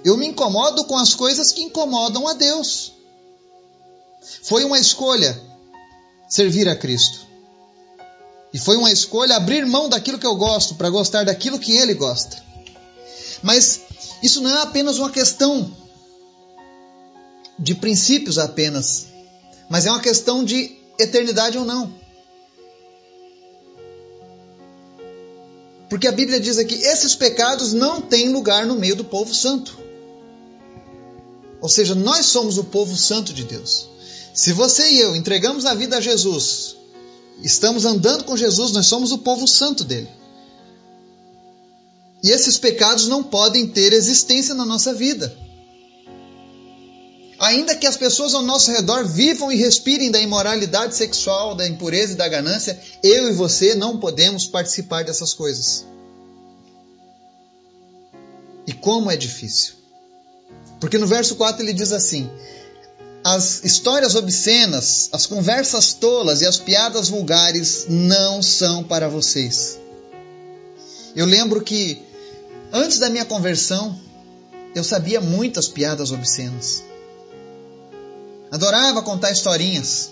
Eu 0.05 0.16
me 0.16 0.26
incomodo 0.26 0.85
com 0.85 0.97
as 0.97 1.14
coisas 1.14 1.52
que 1.52 1.62
incomodam 1.62 2.26
a 2.26 2.33
Deus. 2.33 2.93
Foi 4.43 4.64
uma 4.64 4.78
escolha 4.78 5.38
servir 6.28 6.69
a 6.69 6.76
Cristo. 6.76 7.26
E 8.52 8.58
foi 8.58 8.76
uma 8.76 8.91
escolha 8.91 9.37
abrir 9.37 9.67
mão 9.67 9.89
daquilo 9.89 10.19
que 10.19 10.26
eu 10.26 10.37
gosto 10.37 10.75
para 10.76 10.89
gostar 10.89 11.25
daquilo 11.25 11.58
que 11.58 11.76
Ele 11.76 11.95
gosta. 11.95 12.43
Mas 13.43 13.82
isso 14.23 14.41
não 14.41 14.50
é 14.50 14.63
apenas 14.63 14.99
uma 14.99 15.11
questão 15.11 15.71
de 17.59 17.75
princípios 17.75 18.39
apenas, 18.39 19.07
mas 19.69 19.87
é 19.87 19.91
uma 19.91 20.00
questão 20.00 20.45
de 20.45 20.76
eternidade 20.99 21.59
ou 21.59 21.65
não. 21.65 21.93
Porque 25.89 26.09
a 26.09 26.13
Bíblia 26.13 26.41
diz 26.41 26.59
aqui: 26.59 26.75
esses 26.75 27.15
pecados 27.15 27.73
não 27.73 28.00
têm 28.00 28.33
lugar 28.33 28.67
no 28.67 28.75
meio 28.76 28.97
do 28.97 29.05
povo 29.05 29.35
santo. 29.35 29.79
Ou 31.61 31.69
seja, 31.69 31.95
nós 31.95 32.26
somos 32.26 32.59
o 32.59 32.65
povo 32.65 32.97
santo 32.97 33.33
de 33.33 33.45
Deus. 33.45 33.89
Se 34.35 34.52
você 34.52 34.91
e 34.91 35.00
eu 35.00 35.17
entregamos 35.17 35.65
a 35.65 35.75
vida 35.75 35.97
a 35.97 36.00
Jesus, 36.00 36.76
estamos 37.43 37.85
andando 37.85 38.25
com 38.25 38.37
Jesus, 38.37 38.73
nós 38.73 38.87
somos 38.87 39.11
o 39.11 39.19
povo 39.19 39.49
santo 39.49 39.83
dele. 39.83 40.09
E 42.26 42.30
esses 42.32 42.58
pecados 42.58 43.06
não 43.06 43.23
podem 43.23 43.69
ter 43.69 43.93
existência 43.93 44.52
na 44.52 44.65
nossa 44.65 44.93
vida. 44.93 45.32
Ainda 47.39 47.76
que 47.76 47.86
as 47.86 47.97
pessoas 47.97 48.34
ao 48.34 48.43
nosso 48.43 48.73
redor 48.73 49.06
vivam 49.06 49.52
e 49.52 49.54
respirem 49.54 50.10
da 50.10 50.19
imoralidade 50.19 50.97
sexual, 50.97 51.54
da 51.54 51.65
impureza 51.69 52.15
e 52.15 52.17
da 52.17 52.26
ganância, 52.26 52.80
eu 53.00 53.28
e 53.28 53.32
você 53.32 53.76
não 53.76 54.00
podemos 54.00 54.45
participar 54.45 55.04
dessas 55.04 55.34
coisas. 55.34 55.86
E 58.67 58.73
como 58.73 59.08
é 59.08 59.17
difícil. 59.17 59.75
Porque 60.80 60.99
no 60.99 61.06
verso 61.06 61.36
4 61.36 61.62
ele 61.62 61.73
diz 61.73 61.93
assim: 61.93 62.28
As 63.23 63.62
histórias 63.62 64.17
obscenas, 64.17 65.10
as 65.12 65.26
conversas 65.26 65.93
tolas 65.93 66.43
e 66.43 66.47
as 66.47 66.56
piadas 66.56 67.08
vulgares 67.08 67.86
não 67.89 68.43
são 68.43 68.82
para 68.82 69.08
vocês. 69.08 69.78
Eu 71.15 71.25
lembro 71.25 71.62
que 71.62 72.05
antes 72.76 72.99
da 72.99 73.08
minha 73.08 73.25
conversão, 73.25 73.99
eu 74.75 74.84
sabia 74.84 75.21
muitas 75.21 75.69
piadas 75.69 76.12
obscenas. 76.12 76.84
Adorava 78.50 79.02
contar 79.02 79.30
historinhas. 79.30 80.10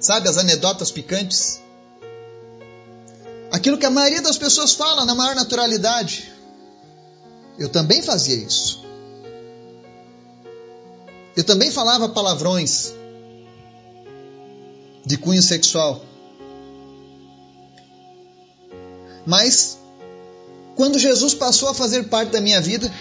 Sabe, 0.00 0.28
as 0.28 0.36
anedotas 0.36 0.90
picantes. 0.90 1.60
Aquilo 3.50 3.78
que 3.78 3.86
a 3.86 3.90
maioria 3.90 4.20
das 4.20 4.36
pessoas 4.36 4.74
fala 4.74 5.04
na 5.04 5.14
maior 5.14 5.34
naturalidade. 5.34 6.32
Eu 7.58 7.68
também 7.68 8.02
fazia 8.02 8.36
isso. 8.36 8.84
Eu 11.36 11.44
também 11.44 11.70
falava 11.70 12.08
palavrões 12.08 12.92
de 15.04 15.16
cunho 15.16 15.42
sexual. 15.42 16.04
Mas, 19.24 19.78
quando 20.76 20.98
Jesus 20.98 21.34
passou 21.34 21.70
a 21.70 21.74
fazer 21.74 22.04
parte 22.04 22.30
da 22.30 22.40
minha 22.40 22.60
vida, 22.60 22.92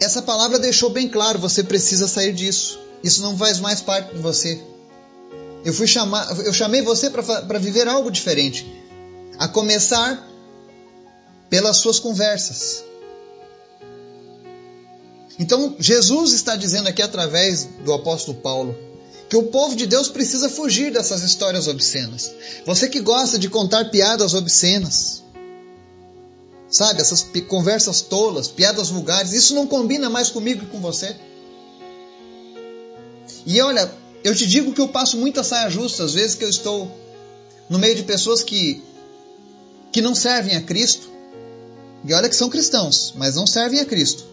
essa 0.00 0.22
palavra 0.22 0.58
deixou 0.58 0.90
bem 0.90 1.08
claro: 1.08 1.38
você 1.38 1.62
precisa 1.62 2.08
sair 2.08 2.32
disso. 2.32 2.80
Isso 3.04 3.22
não 3.22 3.36
faz 3.36 3.60
mais 3.60 3.80
parte 3.80 4.14
de 4.14 4.20
você. 4.20 4.60
Eu 5.64 5.72
fui 5.74 5.86
chamar, 5.86 6.26
eu 6.44 6.52
chamei 6.52 6.82
você 6.82 7.10
para 7.10 7.58
viver 7.58 7.86
algo 7.86 8.10
diferente. 8.10 8.66
A 9.38 9.46
começar 9.46 10.26
pelas 11.50 11.76
suas 11.76 12.00
conversas. 12.00 12.82
Então, 15.38 15.76
Jesus 15.78 16.32
está 16.32 16.56
dizendo 16.56 16.88
aqui 16.88 17.02
através 17.02 17.64
do 17.84 17.92
apóstolo 17.92 18.38
Paulo 18.38 18.76
que 19.28 19.36
o 19.36 19.44
povo 19.44 19.76
de 19.76 19.86
Deus 19.86 20.08
precisa 20.08 20.48
fugir 20.48 20.90
dessas 20.90 21.22
histórias 21.22 21.68
obscenas. 21.68 22.32
Você 22.64 22.88
que 22.88 22.98
gosta 22.98 23.38
de 23.38 23.48
contar 23.48 23.90
piadas 23.90 24.32
obscenas, 24.32 25.22
sabe, 26.70 27.00
essas 27.00 27.26
conversas 27.46 28.00
tolas, 28.00 28.48
piadas 28.48 28.90
vulgares, 28.90 29.32
isso 29.32 29.54
não 29.54 29.66
combina 29.66 30.08
mais 30.10 30.30
comigo 30.30 30.64
e 30.64 30.66
com 30.66 30.80
você. 30.80 31.16
E 33.46 33.60
olha, 33.60 33.90
eu 34.22 34.34
te 34.34 34.46
digo 34.46 34.72
que 34.72 34.80
eu 34.80 34.88
passo 34.88 35.16
muita 35.16 35.42
saia 35.42 35.70
justa 35.70 36.04
às 36.04 36.14
vezes 36.14 36.34
que 36.34 36.44
eu 36.44 36.50
estou 36.50 36.90
no 37.68 37.78
meio 37.78 37.94
de 37.94 38.02
pessoas 38.02 38.42
que 38.42 38.82
que 39.90 40.02
não 40.02 40.14
servem 40.14 40.56
a 40.56 40.60
Cristo. 40.60 41.08
E 42.04 42.12
olha 42.12 42.28
que 42.28 42.36
são 42.36 42.50
cristãos, 42.50 43.14
mas 43.16 43.34
não 43.34 43.46
servem 43.46 43.80
a 43.80 43.84
Cristo 43.84 44.28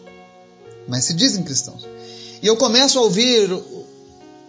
mas 0.87 1.05
se 1.05 1.13
dizem 1.13 1.43
cristãos. 1.43 1.85
E 2.41 2.47
eu 2.47 2.55
começo 2.55 2.99
a 2.99 3.01
ouvir 3.01 3.49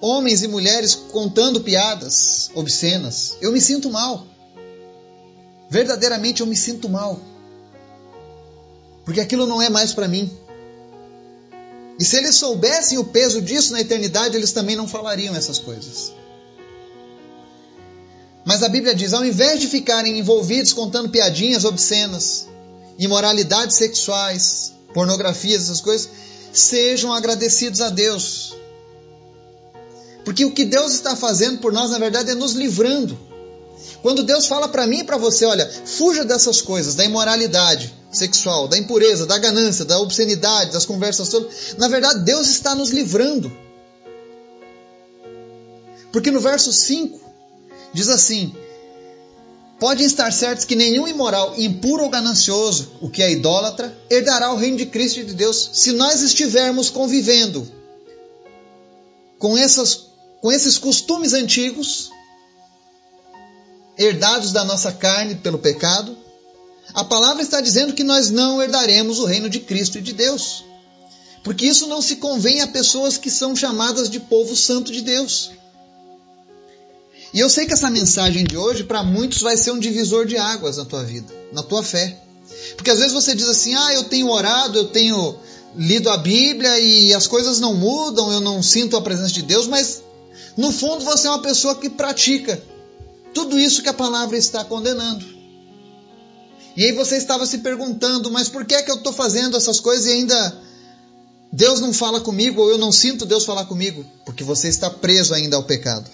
homens 0.01 0.43
e 0.43 0.49
mulheres 0.49 0.95
contando 0.95 1.61
piadas 1.61 2.51
obscenas. 2.55 3.37
Eu 3.41 3.53
me 3.53 3.61
sinto 3.61 3.91
mal. 3.91 4.27
Verdadeiramente 5.69 6.41
eu 6.41 6.47
me 6.47 6.57
sinto 6.57 6.89
mal. 6.89 7.19
Porque 9.07 9.21
aquilo 9.21 9.47
não 9.47 9.63
é 9.63 9.71
mais 9.71 9.95
para 9.95 10.09
mim. 10.09 10.29
E 11.99 12.05
se 12.05 12.17
eles 12.17 12.35
soubessem 12.35 12.99
o 12.99 13.05
peso 13.05 13.41
disso 13.41 13.73
na 13.73 13.81
eternidade, 13.81 14.37
eles 14.37 14.53
também 14.53 14.75
não 14.75 14.89
falariam 14.89 15.35
essas 15.35 15.61
coisas. 15.61 16.13
Mas 18.45 18.65
a 18.65 18.69
Bíblia 18.69 18.95
diz: 18.95 19.15
ao 19.15 19.25
invés 19.25 19.61
de 19.61 19.69
ficarem 19.69 20.19
envolvidos 20.19 20.73
contando 20.73 21.09
piadinhas 21.09 21.65
obscenas, 21.65 22.49
imoralidades 22.99 23.77
sexuais, 23.77 24.73
pornografia, 24.93 25.57
essas 25.57 25.81
coisas, 25.81 26.11
sejam 26.53 27.13
agradecidos 27.13 27.81
a 27.81 27.89
Deus. 27.89 28.57
Porque 30.25 30.45
o 30.45 30.51
que 30.51 30.65
Deus 30.65 30.93
está 30.93 31.15
fazendo 31.15 31.59
por 31.59 31.73
nós, 31.73 31.93
na 31.93 31.99
verdade, 31.99 32.33
é 32.33 32.35
nos 32.35 32.55
livrando. 32.55 33.17
Quando 34.03 34.25
Deus 34.25 34.47
fala 34.47 34.67
para 34.67 34.85
mim 34.85 34.99
e 34.99 35.05
para 35.05 35.17
você, 35.17 35.45
olha, 35.45 35.71
fuja 35.85 36.25
dessas 36.25 36.61
coisas, 36.61 36.97
da 36.97 37.05
imoralidade 37.05 37.95
sexual, 38.17 38.69
da 38.69 38.79
impureza, 38.79 39.27
da 39.27 39.39
ganância, 39.39 39.85
da 39.85 39.99
obscenidade, 39.99 40.73
das 40.73 40.87
conversas 40.87 41.29
todas, 41.29 41.77
na 41.77 41.89
verdade, 41.89 42.25
Deus 42.25 42.49
está 42.49 42.75
nos 42.75 42.91
livrando. 42.91 43.51
Porque 46.13 46.31
no 46.31 46.41
verso 46.41 46.73
5 46.73 47.21
diz 47.93 48.09
assim: 48.09 48.55
Podem 49.79 50.07
estar 50.07 50.33
certos 50.33 50.65
que 50.65 50.75
nenhum 50.75 51.07
imoral, 51.07 51.55
impuro 51.59 52.05
ou 52.05 52.09
ganancioso, 52.09 52.93
o 53.01 53.11
que 53.11 53.23
é 53.23 53.31
idólatra, 53.31 53.97
herdará 54.09 54.53
o 54.53 54.57
reino 54.57 54.79
de 54.79 54.87
Cristo 54.87 55.21
e 55.21 55.25
de 55.25 55.35
Deus, 55.35 55.71
se 55.75 55.93
nós 55.93 56.23
estivermos 56.23 56.89
convivendo 56.89 57.71
com, 59.39 59.57
essas, 59.57 60.07
com 60.41 60.51
esses 60.51 60.79
costumes 60.79 61.35
antigos, 61.35 62.11
herdados 63.99 64.53
da 64.53 64.65
nossa 64.65 64.93
carne 64.93 65.37
pelo 65.37 65.59
pecado. 65.59 66.17
A 66.97 67.05
palavra 67.05 67.43
está 67.43 67.61
dizendo 67.61 67.93
que 67.93 68.03
nós 68.03 68.31
não 68.31 68.63
herdaremos 68.63 69.19
o 69.19 69.27
reino 69.27 69.51
de 69.51 69.61
Cristo 69.61 69.99
e 69.99 70.01
de 70.01 70.15
Deus. 70.15 70.65
Porque 71.45 71.67
isso 71.67 71.87
não 71.89 72.01
se 72.01 72.17
convém 72.17 72.63
a 72.63 72.67
pessoas 72.67 73.19
que 73.19 73.31
são 73.31 73.55
chamadas 73.55 74.09
de 74.09 74.19
povo 74.19 74.57
santo 74.57 74.91
de 74.91 75.03
Deus. 75.03 75.51
E 77.35 77.39
eu 77.39 77.51
sei 77.51 77.67
que 77.67 77.75
essa 77.75 77.91
mensagem 77.91 78.45
de 78.45 78.57
hoje, 78.57 78.83
para 78.83 79.03
muitos, 79.03 79.43
vai 79.43 79.59
ser 79.59 79.73
um 79.73 79.79
divisor 79.79 80.25
de 80.25 80.39
águas 80.39 80.79
na 80.79 80.87
tua 80.87 81.05
vida, 81.05 81.31
na 81.53 81.63
tua 81.63 81.83
fé. 81.83 82.19
Porque 82.77 82.91
às 82.91 82.99
vezes 82.99 83.13
você 83.13 83.35
diz 83.35 83.47
assim: 83.47 83.75
ah, 83.75 83.93
eu 83.93 84.05
tenho 84.05 84.31
orado, 84.31 84.79
eu 84.79 84.87
tenho 84.87 85.37
lido 85.77 86.09
a 86.09 86.17
Bíblia 86.17 86.79
e 86.81 87.13
as 87.13 87.27
coisas 87.27 87.61
não 87.61 87.75
mudam, 87.75 88.33
eu 88.33 88.41
não 88.41 88.63
sinto 88.63 88.97
a 88.97 89.03
presença 89.03 89.33
de 89.33 89.43
Deus, 89.43 89.67
mas 89.67 90.03
no 90.57 90.73
fundo 90.73 91.05
você 91.05 91.27
é 91.27 91.31
uma 91.31 91.43
pessoa 91.43 91.75
que 91.75 91.91
pratica 91.91 92.59
tudo 93.35 93.61
isso 93.61 93.83
que 93.83 93.91
a 93.91 93.93
palavra 93.95 94.39
está 94.39 94.65
condenando. 94.65 95.36
E 96.77 96.85
aí 96.85 96.93
você 96.93 97.17
estava 97.17 97.47
se 97.47 97.59
perguntando: 97.59 98.31
mas 98.31 98.49
por 98.49 98.65
que 98.65 98.75
é 98.75 98.83
que 98.83 98.91
eu 98.91 98.97
estou 98.97 99.13
fazendo 99.13 99.57
essas 99.57 99.81
coisas 99.81 100.07
e 100.07 100.13
ainda 100.13 100.63
Deus 101.51 101.81
não 101.81 101.93
fala 101.93 102.21
comigo 102.21 102.61
ou 102.61 102.71
eu 102.71 102.77
não 102.77 102.93
sinto 102.93 103.25
Deus 103.25 103.45
falar 103.45 103.65
comigo? 103.65 104.05
Porque 104.25 104.45
você 104.45 104.69
está 104.69 104.91
preso 104.91 105.33
ainda 105.33 105.57
ao 105.57 105.65
pecado. 105.65 106.11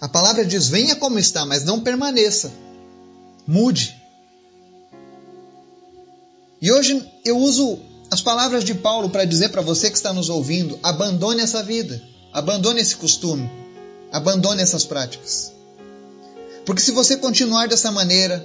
A 0.00 0.08
palavra 0.08 0.44
diz: 0.44 0.68
venha 0.68 0.94
como 0.96 1.18
está, 1.18 1.46
mas 1.46 1.64
não 1.64 1.80
permaneça. 1.80 2.52
Mude. 3.46 3.96
E 6.60 6.70
hoje 6.70 7.10
eu 7.24 7.38
uso 7.38 7.78
as 8.10 8.20
palavras 8.20 8.64
de 8.64 8.74
Paulo 8.74 9.08
para 9.08 9.24
dizer 9.24 9.48
para 9.48 9.62
você 9.62 9.90
que 9.90 9.96
está 9.96 10.12
nos 10.12 10.28
ouvindo: 10.28 10.78
abandone 10.82 11.40
essa 11.40 11.62
vida, 11.62 12.02
abandone 12.34 12.82
esse 12.82 12.96
costume, 12.96 13.50
abandone 14.12 14.60
essas 14.60 14.84
práticas. 14.84 15.53
Porque 16.64 16.82
se 16.82 16.92
você 16.92 17.16
continuar 17.16 17.68
dessa 17.68 17.90
maneira, 17.90 18.44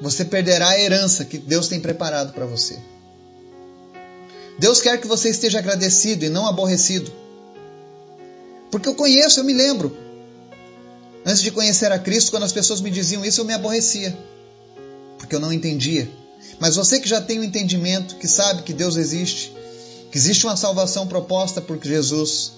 você 0.00 0.24
perderá 0.24 0.70
a 0.70 0.80
herança 0.80 1.24
que 1.24 1.38
Deus 1.38 1.68
tem 1.68 1.80
preparado 1.80 2.32
para 2.32 2.46
você. 2.46 2.78
Deus 4.58 4.80
quer 4.80 5.00
que 5.00 5.06
você 5.06 5.28
esteja 5.28 5.58
agradecido 5.58 6.24
e 6.24 6.28
não 6.28 6.46
aborrecido. 6.46 7.12
Porque 8.70 8.88
eu 8.88 8.94
conheço, 8.94 9.40
eu 9.40 9.44
me 9.44 9.52
lembro. 9.52 9.96
Antes 11.24 11.42
de 11.42 11.50
conhecer 11.50 11.90
a 11.90 11.98
Cristo, 11.98 12.30
quando 12.30 12.44
as 12.44 12.52
pessoas 12.52 12.80
me 12.80 12.90
diziam 12.90 13.24
isso, 13.24 13.40
eu 13.40 13.44
me 13.44 13.52
aborrecia, 13.52 14.16
porque 15.18 15.34
eu 15.34 15.40
não 15.40 15.52
entendia. 15.52 16.08
Mas 16.60 16.76
você 16.76 17.00
que 17.00 17.08
já 17.08 17.20
tem 17.20 17.38
o 17.38 17.42
um 17.42 17.44
entendimento, 17.44 18.16
que 18.16 18.28
sabe 18.28 18.62
que 18.62 18.72
Deus 18.72 18.96
existe, 18.96 19.52
que 20.10 20.16
existe 20.16 20.46
uma 20.46 20.56
salvação 20.56 21.06
proposta 21.06 21.60
por 21.60 21.82
Jesus 21.82 22.52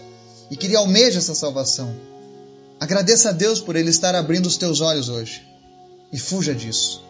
e 0.50 0.56
que 0.56 0.66
Ele 0.66 0.76
almeja 0.76 1.18
essa 1.18 1.34
salvação, 1.34 1.94
agradeça 2.80 3.30
a 3.30 3.32
Deus 3.32 3.60
por 3.60 3.76
Ele 3.76 3.90
estar 3.90 4.14
abrindo 4.14 4.46
os 4.46 4.56
teus 4.56 4.80
olhos 4.80 5.08
hoje 5.08 5.42
e 6.12 6.18
fuja 6.18 6.54
disso. 6.54 7.02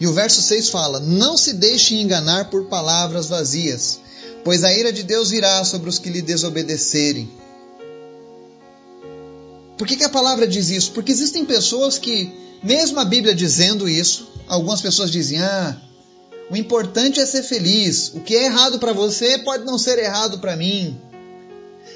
E 0.00 0.06
o 0.06 0.12
verso 0.12 0.40
6 0.40 0.68
fala: 0.68 1.00
Não 1.00 1.36
se 1.36 1.54
deixe 1.54 1.96
enganar 1.96 2.50
por 2.50 2.66
palavras 2.66 3.28
vazias, 3.28 4.00
pois 4.44 4.62
a 4.64 4.72
ira 4.72 4.92
de 4.92 5.02
Deus 5.02 5.30
virá 5.30 5.64
sobre 5.64 5.88
os 5.88 5.98
que 5.98 6.10
lhe 6.10 6.22
desobedecerem. 6.22 7.30
Por 9.76 9.86
que, 9.86 9.96
que 9.96 10.04
a 10.04 10.08
palavra 10.08 10.46
diz 10.46 10.70
isso? 10.70 10.92
Porque 10.92 11.12
existem 11.12 11.44
pessoas 11.44 11.98
que, 11.98 12.32
mesmo 12.62 12.98
a 12.98 13.04
Bíblia 13.04 13.34
dizendo 13.34 13.88
isso, 13.88 14.28
algumas 14.46 14.80
pessoas 14.80 15.10
dizem: 15.10 15.40
ah, 15.40 15.76
o 16.50 16.56
importante 16.56 17.20
é 17.20 17.26
ser 17.26 17.42
feliz. 17.42 18.12
O 18.14 18.20
que 18.20 18.36
é 18.36 18.44
errado 18.44 18.78
para 18.78 18.92
você 18.92 19.38
pode 19.38 19.64
não 19.64 19.78
ser 19.78 19.98
errado 19.98 20.38
para 20.38 20.56
mim. 20.56 20.98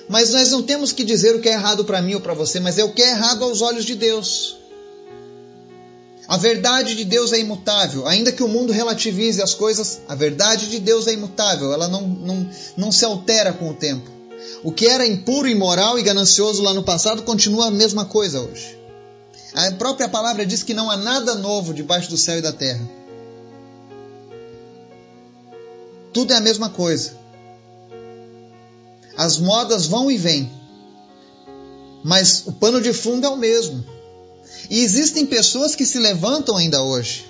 Mas 0.08 0.30
nós 0.30 0.50
não 0.50 0.62
temos 0.62 0.92
que 0.92 1.04
dizer 1.04 1.34
o 1.34 1.40
que 1.40 1.48
é 1.48 1.52
errado 1.52 1.84
para 1.84 2.02
mim 2.02 2.14
ou 2.14 2.20
para 2.20 2.34
você, 2.34 2.60
mas 2.60 2.78
é 2.78 2.84
o 2.84 2.92
que 2.92 3.02
é 3.02 3.10
errado 3.10 3.44
aos 3.44 3.62
olhos 3.62 3.84
de 3.84 3.94
Deus. 3.94 4.56
A 6.28 6.36
verdade 6.36 6.94
de 6.94 7.04
Deus 7.04 7.32
é 7.32 7.38
imutável. 7.38 8.06
Ainda 8.06 8.32
que 8.32 8.42
o 8.42 8.48
mundo 8.48 8.72
relativize 8.72 9.42
as 9.42 9.54
coisas, 9.54 10.00
a 10.08 10.14
verdade 10.14 10.68
de 10.70 10.78
Deus 10.78 11.06
é 11.06 11.12
imutável. 11.12 11.72
Ela 11.72 11.88
não, 11.88 12.06
não, 12.06 12.50
não 12.76 12.92
se 12.92 13.04
altera 13.04 13.52
com 13.52 13.70
o 13.70 13.74
tempo. 13.74 14.10
O 14.62 14.72
que 14.72 14.86
era 14.86 15.06
impuro, 15.06 15.48
imoral 15.48 15.98
e 15.98 16.02
ganancioso 16.02 16.62
lá 16.62 16.72
no 16.72 16.82
passado 16.82 17.22
continua 17.22 17.66
a 17.66 17.70
mesma 17.70 18.04
coisa 18.04 18.40
hoje. 18.40 18.78
A 19.54 19.70
própria 19.72 20.08
palavra 20.08 20.46
diz 20.46 20.62
que 20.62 20.72
não 20.72 20.90
há 20.90 20.96
nada 20.96 21.34
novo 21.34 21.74
debaixo 21.74 22.08
do 22.08 22.16
céu 22.16 22.38
e 22.38 22.42
da 22.42 22.52
terra. 22.52 22.88
Tudo 26.12 26.32
é 26.32 26.36
a 26.36 26.40
mesma 26.40 26.70
coisa. 26.70 27.21
As 29.22 29.38
modas 29.38 29.86
vão 29.86 30.10
e 30.10 30.16
vêm, 30.16 30.50
mas 32.02 32.44
o 32.46 32.52
pano 32.52 32.80
de 32.80 32.92
fundo 32.92 33.26
é 33.26 33.30
o 33.30 33.36
mesmo. 33.36 33.84
E 34.68 34.80
existem 34.80 35.26
pessoas 35.26 35.74
que 35.74 35.86
se 35.86 35.98
levantam 35.98 36.56
ainda 36.56 36.82
hoje, 36.82 37.26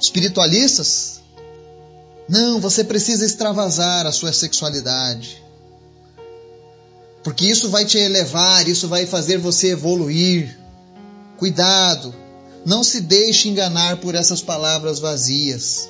espiritualistas. 0.00 1.20
Não, 2.28 2.60
você 2.60 2.84
precisa 2.84 3.24
extravasar 3.24 4.06
a 4.06 4.12
sua 4.12 4.32
sexualidade 4.32 5.40
porque 7.22 7.46
isso 7.46 7.68
vai 7.68 7.84
te 7.84 7.98
elevar, 7.98 8.66
isso 8.68 8.88
vai 8.88 9.06
fazer 9.06 9.38
você 9.38 9.68
evoluir. 9.68 10.58
Cuidado, 11.38 12.14
não 12.64 12.82
se 12.82 13.00
deixe 13.00 13.48
enganar 13.48 13.98
por 13.98 14.14
essas 14.14 14.40
palavras 14.40 14.98
vazias. 14.98 15.88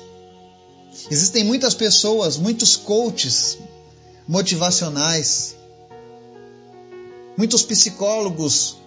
Existem 1.09 1.43
muitas 1.43 1.73
pessoas, 1.73 2.37
muitos 2.37 2.75
coaches 2.75 3.57
motivacionais, 4.27 5.55
muitos 7.37 7.63
psicólogos 7.63 8.77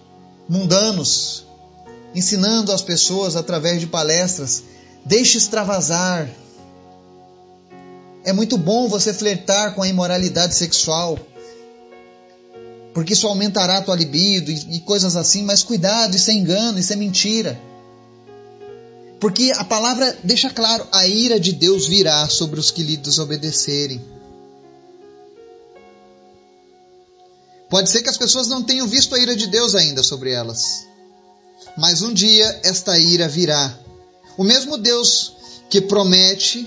mundanos 0.47 1.45
ensinando 2.13 2.71
as 2.71 2.81
pessoas 2.81 3.35
através 3.35 3.79
de 3.81 3.87
palestras. 3.87 4.63
Deixe 5.03 5.37
extravasar. 5.37 6.29
É 8.23 8.31
muito 8.31 8.57
bom 8.57 8.87
você 8.87 9.13
flertar 9.13 9.75
com 9.75 9.83
a 9.83 9.87
imoralidade 9.87 10.55
sexual 10.55 11.19
porque 12.95 13.11
isso 13.11 13.27
aumentará 13.27 13.79
a 13.79 13.81
tua 13.81 13.93
libido 13.93 14.49
e, 14.49 14.77
e 14.77 14.79
coisas 14.79 15.17
assim, 15.17 15.43
mas 15.43 15.61
cuidado, 15.61 16.15
isso 16.15 16.31
é 16.31 16.33
engano, 16.33 16.79
isso 16.79 16.93
é 16.93 16.95
mentira. 16.95 17.59
Porque 19.19 19.51
a 19.53 19.65
palavra 19.65 20.17
deixa 20.23 20.49
claro: 20.49 20.87
a 20.93 21.05
ira 21.05 21.37
de 21.37 21.51
Deus 21.51 21.87
virá 21.87 22.25
sobre 22.29 22.57
os 22.57 22.71
que 22.71 22.81
lhe 22.81 22.95
desobedecerem. 22.95 24.01
Pode 27.75 27.89
ser 27.89 28.01
que 28.01 28.09
as 28.09 28.17
pessoas 28.17 28.47
não 28.47 28.63
tenham 28.63 28.87
visto 28.87 29.13
a 29.13 29.19
ira 29.19 29.35
de 29.35 29.47
Deus 29.47 29.75
ainda 29.75 30.01
sobre 30.01 30.31
elas, 30.31 30.87
mas 31.77 32.01
um 32.01 32.13
dia 32.13 32.61
esta 32.63 32.97
ira 32.97 33.27
virá. 33.27 33.77
O 34.37 34.45
mesmo 34.45 34.77
Deus 34.77 35.33
que 35.69 35.81
promete 35.81 36.65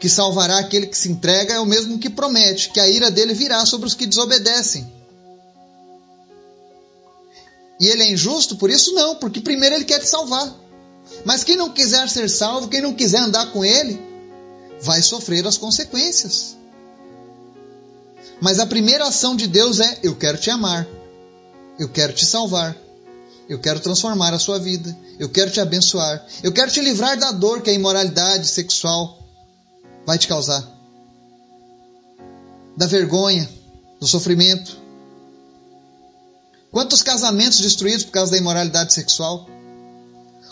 que 0.00 0.08
salvará 0.08 0.58
aquele 0.58 0.88
que 0.88 0.98
se 0.98 1.08
entrega 1.08 1.54
é 1.54 1.60
o 1.60 1.64
mesmo 1.64 2.00
que 2.00 2.10
promete 2.10 2.70
que 2.70 2.80
a 2.80 2.88
ira 2.88 3.08
dele 3.08 3.34
virá 3.34 3.64
sobre 3.64 3.86
os 3.86 3.94
que 3.94 4.04
desobedecem. 4.04 4.92
E 7.78 7.86
ele 7.86 8.02
é 8.02 8.10
injusto 8.10 8.56
por 8.56 8.68
isso? 8.68 8.94
Não, 8.94 9.14
porque 9.14 9.40
primeiro 9.40 9.76
ele 9.76 9.84
quer 9.84 10.00
te 10.00 10.08
salvar. 10.08 10.52
Mas 11.24 11.44
quem 11.44 11.54
não 11.54 11.70
quiser 11.70 12.08
ser 12.08 12.28
salvo, 12.28 12.66
quem 12.66 12.80
não 12.80 12.94
quiser 12.94 13.20
andar 13.20 13.52
com 13.52 13.64
ele, 13.64 13.96
vai 14.80 15.00
sofrer 15.02 15.46
as 15.46 15.56
consequências. 15.56 16.56
Mas 18.40 18.58
a 18.58 18.66
primeira 18.66 19.06
ação 19.06 19.34
de 19.34 19.46
Deus 19.46 19.80
é: 19.80 20.00
eu 20.02 20.14
quero 20.16 20.38
te 20.38 20.50
amar, 20.50 20.86
eu 21.78 21.88
quero 21.88 22.12
te 22.12 22.24
salvar, 22.24 22.76
eu 23.48 23.58
quero 23.58 23.80
transformar 23.80 24.34
a 24.34 24.38
sua 24.38 24.58
vida, 24.58 24.96
eu 25.18 25.28
quero 25.28 25.50
te 25.50 25.60
abençoar, 25.60 26.24
eu 26.42 26.52
quero 26.52 26.70
te 26.70 26.80
livrar 26.80 27.18
da 27.18 27.32
dor 27.32 27.62
que 27.62 27.70
a 27.70 27.72
imoralidade 27.72 28.46
sexual 28.46 29.18
vai 30.04 30.18
te 30.18 30.28
causar, 30.28 30.64
da 32.76 32.86
vergonha, 32.86 33.48
do 34.00 34.06
sofrimento. 34.06 34.76
Quantos 36.70 37.02
casamentos 37.02 37.60
destruídos 37.60 38.04
por 38.04 38.12
causa 38.12 38.32
da 38.32 38.38
imoralidade 38.38 38.92
sexual? 38.92 39.48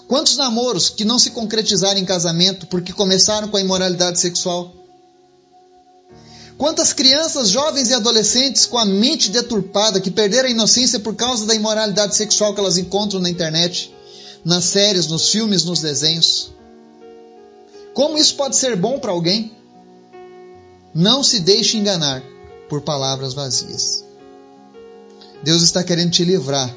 Quantos 0.08 0.36
namoros 0.36 0.88
que 0.88 1.04
não 1.04 1.18
se 1.18 1.30
concretizaram 1.30 1.98
em 1.98 2.04
casamento 2.04 2.66
porque 2.66 2.92
começaram 2.92 3.48
com 3.48 3.56
a 3.56 3.60
imoralidade 3.60 4.18
sexual? 4.20 4.83
Quantas 6.56 6.92
crianças, 6.92 7.48
jovens 7.48 7.90
e 7.90 7.94
adolescentes 7.94 8.64
com 8.64 8.78
a 8.78 8.84
mente 8.84 9.30
deturpada 9.30 10.00
que 10.00 10.10
perderam 10.10 10.48
a 10.48 10.52
inocência 10.52 11.00
por 11.00 11.14
causa 11.16 11.46
da 11.46 11.54
imoralidade 11.54 12.14
sexual 12.14 12.54
que 12.54 12.60
elas 12.60 12.78
encontram 12.78 13.20
na 13.20 13.28
internet, 13.28 13.92
nas 14.44 14.64
séries, 14.64 15.08
nos 15.08 15.28
filmes, 15.30 15.64
nos 15.64 15.80
desenhos? 15.80 16.52
Como 17.92 18.16
isso 18.16 18.36
pode 18.36 18.56
ser 18.56 18.76
bom 18.76 19.00
para 19.00 19.10
alguém? 19.10 19.52
Não 20.94 21.24
se 21.24 21.40
deixe 21.40 21.76
enganar 21.76 22.22
por 22.68 22.82
palavras 22.82 23.34
vazias. 23.34 24.04
Deus 25.42 25.62
está 25.62 25.82
querendo 25.82 26.12
te 26.12 26.24
livrar. 26.24 26.72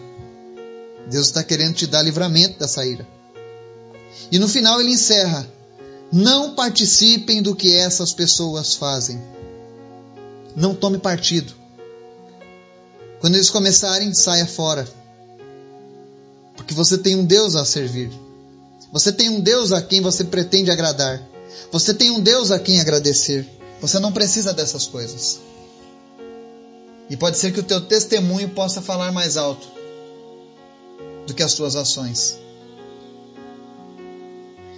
Deus 1.09 1.27
está 1.27 1.43
querendo 1.43 1.75
te 1.75 1.85
dar 1.85 2.01
livramento 2.01 2.59
dessa 2.59 2.85
ira. 2.85 3.07
E 4.31 4.39
no 4.39 4.47
final 4.47 4.81
ele 4.81 4.91
encerra: 4.91 5.47
Não 6.11 6.55
participem 6.55 7.41
do 7.41 7.55
que 7.55 7.75
essas 7.75 8.11
pessoas 8.11 8.73
fazem 8.73 9.21
não 10.55 10.73
tome 10.75 10.97
partido. 10.97 11.53
Quando 13.19 13.35
eles 13.35 13.49
começarem, 13.49 14.13
saia 14.13 14.45
fora. 14.45 14.87
Porque 16.55 16.73
você 16.73 16.97
tem 16.97 17.15
um 17.15 17.25
Deus 17.25 17.55
a 17.55 17.65
servir. 17.65 18.11
Você 18.91 19.11
tem 19.11 19.29
um 19.29 19.39
Deus 19.39 19.71
a 19.71 19.81
quem 19.81 20.01
você 20.01 20.23
pretende 20.23 20.71
agradar. 20.71 21.21
Você 21.71 21.93
tem 21.93 22.11
um 22.11 22.19
Deus 22.19 22.51
a 22.51 22.59
quem 22.59 22.79
agradecer. 22.79 23.47
Você 23.81 23.99
não 23.99 24.11
precisa 24.11 24.53
dessas 24.53 24.85
coisas. 24.85 25.39
E 27.09 27.15
pode 27.15 27.37
ser 27.37 27.53
que 27.53 27.59
o 27.59 27.63
teu 27.63 27.81
testemunho 27.81 28.49
possa 28.49 28.81
falar 28.81 29.11
mais 29.11 29.37
alto 29.37 29.67
do 31.25 31.33
que 31.33 31.43
as 31.43 31.53
tuas 31.53 31.75
ações. 31.75 32.37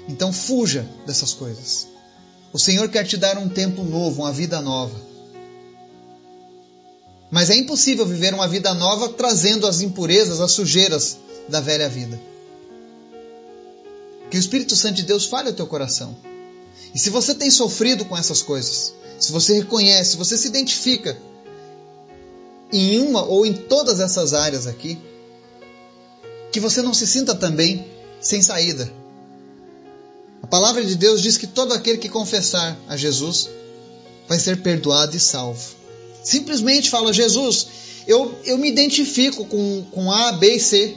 Então 0.08 0.34
fuja 0.34 0.88
dessas 1.06 1.34
coisas. 1.34 1.88
O 2.52 2.60
Senhor 2.60 2.90
quer 2.90 3.06
te 3.06 3.16
dar 3.16 3.38
um 3.38 3.48
tempo 3.48 3.84
novo, 3.84 4.22
uma 4.24 4.32
vida 4.32 4.60
nova. 4.60 5.09
Mas 7.32 7.50
é 7.50 7.56
impossível 7.56 8.06
viver 8.06 8.34
uma 8.34 8.48
vida 8.48 8.74
nova 8.74 9.10
trazendo 9.10 9.68
as 9.68 9.82
impurezas, 9.82 10.42
as 10.42 10.52
sujeiras 10.52 11.18
da 11.48 11.60
velha 11.60 11.88
vida. 11.88 12.20
Que 14.30 14.38
o 14.38 14.40
Espírito 14.40 14.76
Santo 14.76 14.96
de 14.96 15.04
Deus 15.04 15.26
fale 15.26 15.50
ao 15.50 15.54
teu 15.54 15.68
coração. 15.68 16.16
E 16.94 17.00
se 17.00 17.10
você 17.10 17.36
tem 17.36 17.52
sofrido 17.52 18.06
com 18.06 18.18
essas 18.18 18.42
coisas, 18.42 18.94
se 19.20 19.32
você 19.32 19.54
reconhece, 19.54 20.12
se 20.12 20.18
você 20.18 20.38
se 20.38 20.48
identifica 20.48 21.18
em 22.72 23.00
uma 23.00 23.24
ou 23.24 23.46
em 23.46 23.54
todas 23.54 24.00
essas 24.00 24.34
áreas 24.34 24.68
aqui, 24.68 24.98
que 26.52 26.60
você 26.60 26.82
não 26.82 26.94
se 26.94 27.06
sinta 27.06 27.36
também 27.36 27.86
sem 28.20 28.42
saída. 28.42 28.92
A 30.42 30.48
palavra 30.48 30.84
de 30.84 30.96
Deus 30.96 31.22
diz 31.22 31.38
que 31.38 31.48
todo 31.48 31.74
aquele 31.74 31.98
que 31.98 32.10
confessar 32.10 32.78
a 32.88 32.98
Jesus 32.98 33.50
vai 34.28 34.40
ser 34.40 34.62
perdoado 34.62 35.16
e 35.16 35.20
salvo. 35.20 35.79
Simplesmente 36.30 36.92
fala, 36.92 37.12
Jesus, 37.12 37.68
eu, 38.06 38.40
eu 38.46 38.56
me 38.56 38.70
identifico 38.70 39.46
com, 39.46 39.84
com 39.92 40.12
A, 40.12 40.32
B 40.34 40.58
e 40.58 40.60
C. 40.60 40.96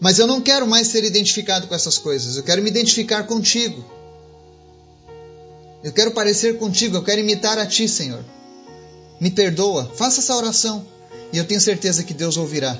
Mas 0.00 0.18
eu 0.18 0.26
não 0.26 0.40
quero 0.40 0.66
mais 0.66 0.88
ser 0.88 1.04
identificado 1.04 1.68
com 1.68 1.74
essas 1.76 1.96
coisas. 1.96 2.36
Eu 2.36 2.42
quero 2.42 2.60
me 2.60 2.68
identificar 2.68 3.22
contigo. 3.22 3.84
Eu 5.84 5.92
quero 5.92 6.10
parecer 6.10 6.58
contigo. 6.58 6.96
Eu 6.96 7.04
quero 7.04 7.20
imitar 7.20 7.56
a 7.56 7.66
ti, 7.66 7.86
Senhor. 7.86 8.24
Me 9.20 9.30
perdoa. 9.30 9.88
Faça 9.94 10.18
essa 10.18 10.34
oração. 10.34 10.84
E 11.32 11.38
eu 11.38 11.44
tenho 11.44 11.60
certeza 11.60 12.02
que 12.02 12.12
Deus 12.12 12.36
ouvirá. 12.36 12.76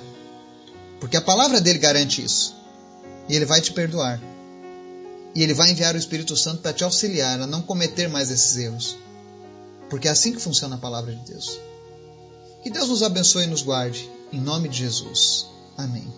Porque 0.98 1.16
a 1.16 1.22
palavra 1.22 1.60
dele 1.60 1.78
garante 1.78 2.24
isso. 2.24 2.56
E 3.28 3.36
ele 3.36 3.44
vai 3.44 3.60
te 3.60 3.72
perdoar. 3.72 4.20
E 5.32 5.44
ele 5.44 5.54
vai 5.54 5.70
enviar 5.70 5.94
o 5.94 5.98
Espírito 5.98 6.36
Santo 6.36 6.60
para 6.60 6.72
te 6.72 6.82
auxiliar 6.82 7.40
a 7.40 7.46
não 7.46 7.62
cometer 7.62 8.08
mais 8.08 8.32
esses 8.32 8.56
erros. 8.56 9.04
Porque 9.94 10.08
é 10.08 10.10
assim 10.10 10.32
que 10.32 10.40
funciona 10.40 10.74
a 10.74 10.78
palavra 10.78 11.14
de 11.14 11.24
Deus. 11.24 11.56
Que 12.64 12.68
Deus 12.68 12.88
nos 12.88 13.04
abençoe 13.04 13.44
e 13.44 13.46
nos 13.46 13.62
guarde. 13.62 14.10
Em 14.32 14.40
nome 14.40 14.68
de 14.68 14.78
Jesus. 14.78 15.46
Amém. 15.78 16.12